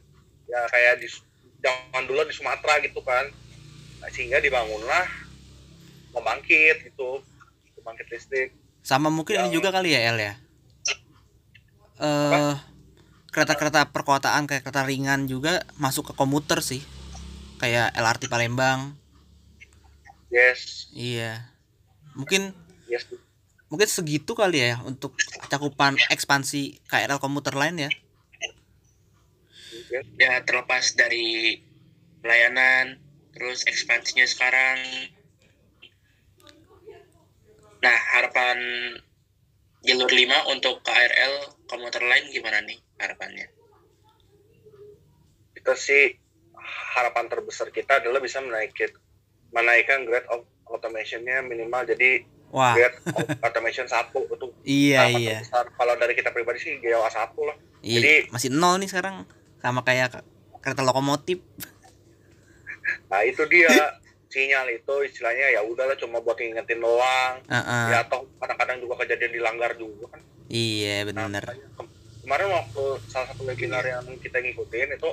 [0.47, 1.09] ya kayak di
[1.59, 3.25] zaman dulu di Sumatera gitu kan.
[3.99, 5.09] Nah, sehingga dibangunlah
[6.13, 7.25] pembangkit gitu,
[7.75, 8.51] pembangkit listrik.
[8.81, 10.35] sama mungkin ini Yang- juga kali ya El ya
[11.99, 12.55] eh
[13.29, 16.85] kereta-kereta perkotaan kayak kereta ringan juga masuk ke komuter sih
[17.57, 18.95] kayak LRT Palembang
[20.29, 21.51] Yes, iya
[22.13, 22.55] mungkin
[22.87, 23.07] yes.
[23.67, 25.19] mungkin segitu kali ya untuk
[25.51, 27.91] cakupan ekspansi KRL komuter lain ya.
[30.19, 31.59] Ya terlepas dari
[32.23, 32.99] pelayanan
[33.37, 34.79] terus ekspansinya sekarang.
[37.83, 38.59] Nah harapan
[39.87, 41.35] jalur 5 untuk KRL
[41.71, 43.47] komuter lain gimana nih harapannya?
[45.55, 46.19] Kita sih
[46.97, 48.91] harapan terbesar kita adalah bisa menaikkan
[49.55, 51.87] menaikkan grade of automationnya minimal.
[51.87, 52.75] Jadi wah.
[52.75, 55.39] Of automation satu itu iya iya.
[55.73, 57.57] kalau dari kita pribadi sih GOA satu lah.
[57.79, 59.25] Iya jadi- masih nol nih sekarang.
[59.59, 60.27] Sama kayak ke-
[60.61, 61.41] kereta lokomotif.
[63.07, 63.71] Nah itu dia.
[64.27, 67.35] Sinyal itu istilahnya ya udahlah cuma buat ngingetin doang.
[67.47, 67.85] Heeh.
[67.89, 70.21] ya atau kadang-kadang juga kejadian dilanggar juga kan.
[70.47, 71.91] Iya Nah, makanya kem-
[72.21, 75.11] kemarin waktu salah satu webinar yang kita ngikutin itu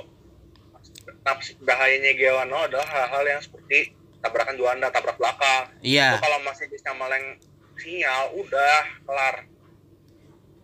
[1.20, 3.94] naps- bahayanya GOA nol adalah hal-hal yang seperti
[4.24, 5.68] tabrakan juanda tabrak belakang.
[5.84, 6.16] Iya.
[6.16, 7.36] Itu kalau masih bisa meleng
[7.76, 9.36] sinyal udah kelar.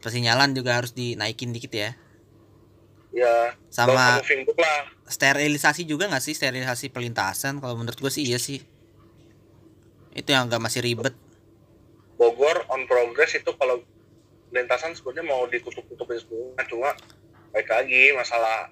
[0.01, 1.93] Persinyalan juga harus dinaikin dikit ya.
[3.13, 4.87] Ya sama lah.
[5.05, 6.33] sterilisasi juga nggak sih?
[6.33, 7.61] Sterilisasi perlintasan?
[7.61, 8.65] Kalau menurut gue sih iya sih.
[10.17, 11.13] Itu yang agak masih ribet.
[12.17, 13.85] Bogor on progress itu kalau
[14.51, 16.91] lintasan sebenarnya mau ditutup-tutupin semua cuma
[17.55, 18.71] baik lagi masalah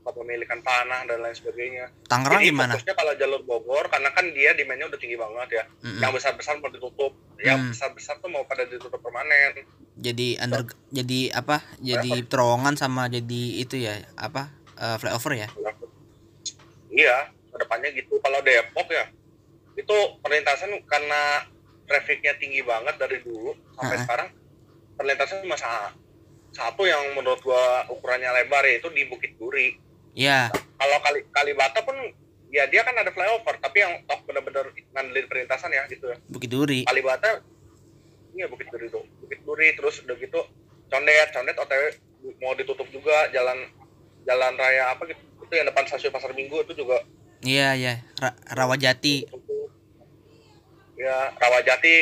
[0.00, 1.92] kepemilikan tanah dan lain sebagainya.
[2.04, 2.72] Tangerang jadi gimana?
[2.72, 5.64] fokusnya kalau jalur Bogor karena kan dia demandnya udah tinggi banget ya.
[5.80, 6.00] Mm-mm.
[6.00, 7.70] yang besar-besar mau ditutup yang Hmm.
[7.70, 9.64] besar-besar tuh mau pada ditutup permanen.
[9.94, 11.60] Jadi under jadi apa?
[11.78, 14.48] Jadi terowongan sama jadi itu ya apa?
[14.74, 15.48] Eh, flyover ya?
[16.90, 18.18] Iya ke depannya gitu.
[18.18, 19.04] Kalau Depok ya
[19.72, 21.46] itu perlintasan karena
[21.84, 24.04] trafficnya tinggi banget dari dulu sampai Ha-ha.
[24.04, 24.28] sekarang
[24.94, 25.92] perlintasan cuma sa-
[26.50, 29.78] satu yang menurut gua ukurannya lebar yaitu di Bukit Duri
[30.20, 31.96] ya kalau kali Kalibata pun
[32.48, 36.16] ya dia kan ada flyover tapi yang tok bener-bener ngandelin perlintasan ya gitu ya.
[36.26, 36.84] Bukit Duri.
[36.84, 37.40] Kalibata
[38.30, 39.04] ini ya Bukit Duri tuh.
[39.18, 40.40] Bukit Duri terus udah gitu
[40.86, 41.82] Condet Condet OTW
[42.36, 43.64] mau ditutup juga jalan
[44.22, 47.00] jalan raya apa gitu itu yang depan stasiun pasar minggu itu juga.
[47.40, 47.94] Iya iya.
[48.14, 49.24] Ra- Rawajati.
[50.96, 51.94] Ya Rawajati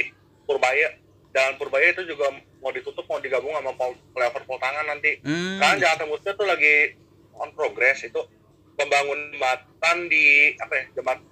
[0.42, 0.90] Purbaya.
[1.30, 5.20] Jalan Purbaya itu juga mau ditutup mau digabung sama pol- flyover Poltangan nanti.
[5.20, 5.56] Hmm.
[5.56, 6.98] Sekarang Jakarta Musda tuh lagi
[7.38, 8.20] on progress itu
[8.78, 11.24] pembangun jembatan di apa ya jembatan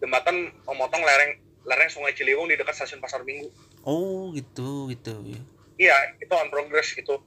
[0.00, 3.46] jembatan memotong lereng lereng Sungai Ciliwung di dekat stasiun Pasar Minggu.
[3.86, 5.40] Oh gitu gitu ya.
[5.80, 7.18] iya itu on progress itu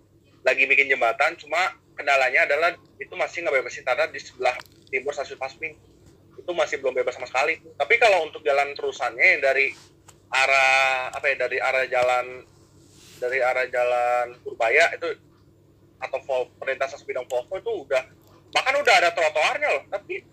[0.45, 4.55] lagi bikin jembatan cuma kendalanya adalah itu masih nggak bebasin tanah di sebelah
[4.91, 5.73] timur stasiun Pasming
[6.35, 7.57] itu masih belum bebas sama sekali.
[7.57, 9.71] Tapi kalau untuk jalan terusannya dari
[10.29, 12.25] arah apa ya dari arah jalan
[13.17, 15.15] dari arah jalan Purbaya itu
[15.99, 16.19] atau
[16.59, 18.01] perlintasan sebidang Volvo itu udah
[18.51, 20.23] bahkan udah ada trotoarnya loh tapi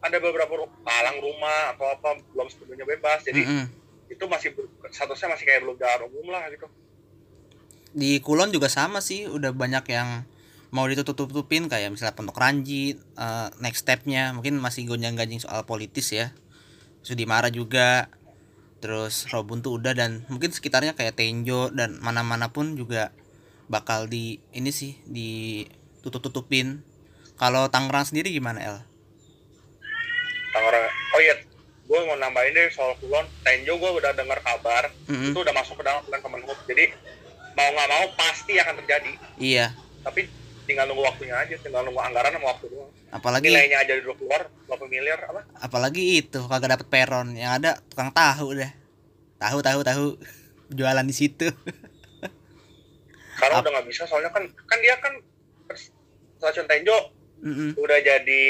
[0.00, 3.66] ada beberapa palang rumah atau apa belum sepenuhnya bebas jadi Mm-mm.
[4.08, 4.56] itu masih
[4.88, 6.66] statusnya masih kayak belum jalan umum lah gitu
[7.90, 10.24] di Kulon juga sama sih udah banyak yang
[10.70, 16.30] mau ditutup-tutupin kayak misalnya Pondok Ranji eh, next stepnya mungkin masih gonjang-ganjing soal politis ya
[17.00, 18.12] Sudimara juga
[18.80, 23.12] terus Robun tuh udah dan mungkin sekitarnya kayak Tenjo dan mana-mana pun juga
[23.70, 26.82] bakal di ini sih ditutup-tutupin.
[27.38, 28.76] Kalau Tangerang sendiri gimana El?
[30.50, 30.90] Tangerang.
[31.14, 31.34] Oh iya
[31.86, 33.24] gue mau nambahin deh soal Kulon.
[33.46, 34.90] Tenjo gue udah dengar kabar.
[35.06, 35.30] Mm-mm.
[35.30, 36.90] itu udah masuk ke dalam plan Kemenhub jadi
[37.54, 39.12] mau nggak mau pasti akan terjadi.
[39.38, 39.66] Iya.
[40.02, 40.26] Tapi
[40.66, 42.90] tinggal nunggu waktunya aja tinggal nunggu anggaran sama waktu doang.
[43.10, 45.40] Apalagi nilainya aja udah keluar berapa miliar apa?
[45.62, 47.38] Apalagi itu kagak dapet peron.
[47.38, 48.70] Yang ada tukang tahu udah
[49.38, 50.06] tahu tahu tahu.
[50.70, 51.50] Jualan di situ
[53.40, 55.16] sekarang Ap- udah nggak bisa soalnya kan kan dia kan
[56.36, 57.72] stasiun Tenjo Mm-mm.
[57.74, 58.42] udah jadi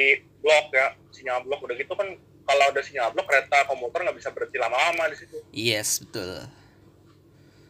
[0.43, 2.11] blok ya sinyal blok udah gitu kan
[2.43, 6.43] kalau ada sinyal blok kereta komuter nggak bisa berhenti lama-lama di situ yes betul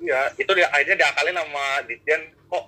[0.01, 2.65] Iya, itu dia akhirnya diakalin sama Ditjen kok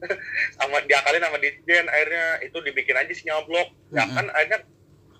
[0.56, 3.68] sama diakalin sama Ditjen akhirnya itu dibikin aja sinyal blok.
[3.92, 4.16] Ya Mm-mm.
[4.16, 4.64] kan akhirnya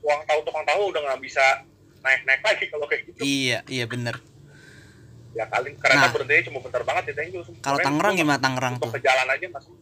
[0.01, 1.45] uang tahu tukang tahu udah nggak bisa
[2.01, 3.20] naik-naik lagi kalau kayak gitu.
[3.20, 4.16] iya iya bener
[5.33, 6.12] Ya kali kereta Nah.
[6.12, 7.41] berhentinya cuma bentar banget ya Tenjo.
[7.59, 9.72] kalau Tangerang gimana Tangerang tuh ke jalan aja masih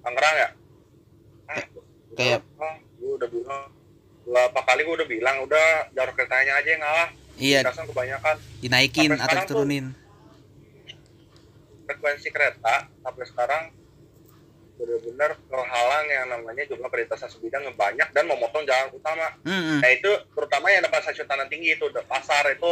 [0.00, 0.48] Tangerang ya.
[1.44, 1.62] Ah,
[2.14, 3.62] Kayak- ah, gue udah bilang
[4.24, 7.08] berapa kali gue udah bilang udah jalur keretanya aja yang ngalah.
[7.34, 9.86] iya Lintasan kebanyakan dinaikin Sampai atau diturunin
[11.84, 13.62] frekuensi kereta sampai sekarang
[14.74, 19.30] benar-benar terhalang yang namanya jumlah perlintasan sebidang yang banyak dan memotong jalan utama.
[19.40, 19.78] Mm-mm.
[19.78, 22.70] Nah itu terutama yang depan stasiun Tanah Tinggi itu, pasar itu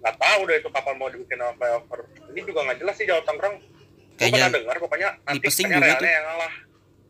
[0.00, 2.00] nggak tahu deh itu kapan mau dibikin sama flyover.
[2.32, 3.56] Ini juga nggak jelas sih Jawa Tangerang.
[3.58, 6.52] Gue Kayak pernah dengar pokoknya nanti realnya yang ngalah.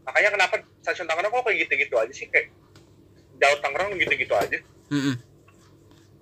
[0.07, 2.51] Makanya kenapa stasiun Tangerang kok kayak gitu-gitu aja sih kayak
[3.39, 4.59] Jawa Tangerang gitu-gitu aja.
[4.91, 5.15] Mm-mm.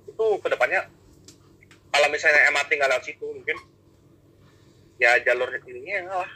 [0.09, 0.89] Itu ke depannya
[1.95, 3.57] kalau misalnya MRT nggak lewat situ mungkin
[4.99, 6.33] ya jalur ininya yang ngalah.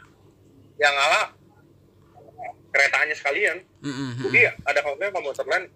[0.78, 1.24] Yang ngalah
[2.70, 3.56] keretanya sekalian.
[3.82, 4.22] Mm-mm.
[4.28, 5.66] Jadi ada kemungkinan komuter lain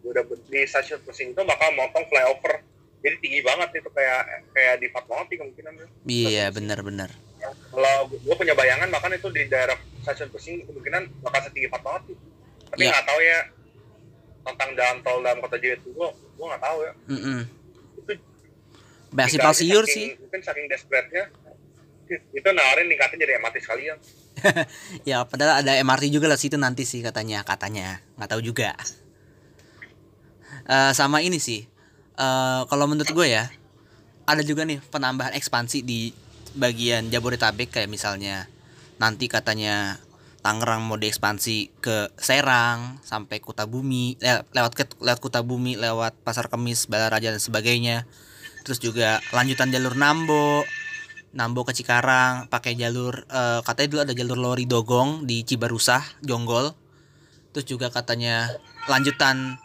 [0.00, 2.64] udah di stasiun Pesing itu bakal motong flyover.
[3.00, 4.22] Jadi tinggi banget itu kayak
[4.52, 5.72] kayak di Fatmawati kemungkinan.
[6.04, 7.08] iya bener-bener
[7.40, 12.12] Kalau gue punya bayangan bahkan itu di daerah stasiun Pesing kemungkinan bakal setinggi Fatmawati.
[12.68, 12.92] Tapi Ya.
[12.92, 13.38] nggak tahu ya
[14.42, 16.92] tentang jalan tol dalam kota Jaya itu gue gue nggak tahu ya.
[17.08, 17.40] Mm-mm.
[17.96, 18.12] Itu
[19.10, 21.24] Basi tinggal aja siur sih Mungkin saking desperate-nya
[22.10, 23.96] itu nawarin ningkatin jadi MRT sekalian.
[25.08, 28.76] ya padahal ada MRT juga lah situ nanti sih katanya katanya nggak tahu juga
[30.62, 31.66] Eh, sama ini sih
[32.16, 33.50] eh kalau menurut gue ya
[34.26, 36.14] ada juga nih penambahan ekspansi di
[36.54, 38.46] bagian Jabodetabek kayak misalnya
[38.98, 39.98] nanti katanya
[40.40, 46.88] Tangerang mau diekspansi ke Serang sampai Kutabumi le- lewat ke lewat Kutabumi lewat Pasar Kemis
[46.88, 48.08] Balaraja dan sebagainya.
[48.64, 50.64] Terus juga lanjutan jalur Nambo
[51.36, 56.72] Nambo ke Cikarang pakai jalur eh, katanya dulu ada jalur lori dogong di Cibarusah Jonggol.
[57.52, 58.48] Terus juga katanya
[58.88, 59.60] lanjutan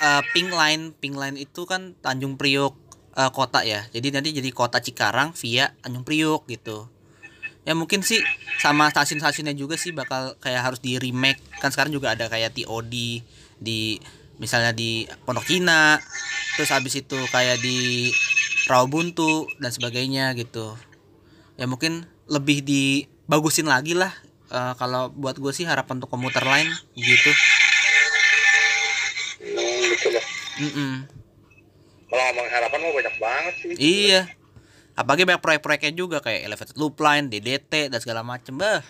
[0.00, 2.74] eh, Pink Line Pink Line itu kan Tanjung Priok
[3.16, 3.84] eh, kota ya.
[3.90, 6.88] Jadi nanti jadi kota Cikarang via Tanjung Priok gitu.
[7.66, 8.22] Ya mungkin sih
[8.62, 11.42] sama stasiun-stasiunnya juga sih bakal kayak harus di remake.
[11.58, 12.94] Kan sekarang juga ada kayak TOD
[13.58, 13.98] di
[14.36, 15.96] misalnya di Pondok Cina
[16.54, 18.12] terus habis itu kayak di
[18.70, 20.78] Rawabuntu dan sebagainya gitu.
[21.58, 24.14] Ya mungkin lebih dibagusin lagi lah
[24.46, 27.30] Eh, kalau buat gue sih harapan untuk komuter lain gitu
[30.56, 30.64] loh.
[30.66, 30.92] Mm-mm.
[32.06, 33.68] Kalau ngomong harapan mau banyak banget sih.
[33.76, 34.20] iya
[34.96, 38.80] apalagi banyak proyek-proyeknya juga kayak elevated loop line DDT dan segala macem bah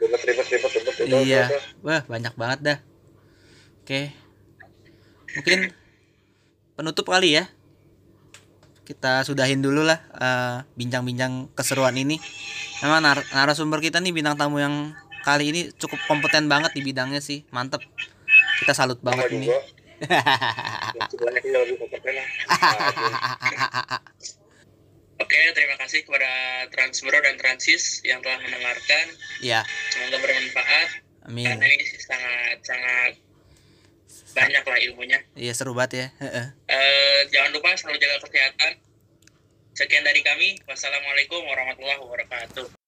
[0.00, 1.46] Ribet, ribet, ribet, ribet, ribet, iya
[1.84, 2.78] wah banyak banget dah
[3.84, 4.00] oke
[5.38, 5.58] mungkin
[6.74, 7.44] penutup kali ya
[8.82, 12.18] kita sudahin dulu lah eh, bincang-bincang keseruan ini.
[12.82, 14.90] Memang nar- narasumber kita nih bintang tamu yang
[15.22, 17.46] kali ini cukup kompeten banget di bidangnya sih.
[17.54, 17.86] Mantep.
[18.60, 19.48] Kita salut Sama banget ini.
[21.50, 22.28] lebih kompeten lah.
[25.20, 26.30] Oke, terima kasih kepada
[26.72, 29.06] Transbro dan Transis yang telah mendengarkan.
[29.44, 29.60] Iya,
[29.92, 30.88] Semoga bermanfaat.
[31.28, 31.44] amin.
[31.44, 33.12] Karena ini sangat sangat
[34.32, 35.18] banyak lah ilmunya.
[35.36, 36.06] Iya seru banget ya.
[36.72, 38.72] Eh, jangan lupa selalu jaga kesehatan.
[39.76, 40.56] Sekian dari kami.
[40.64, 42.79] Wassalamualaikum warahmatullahi wabarakatuh.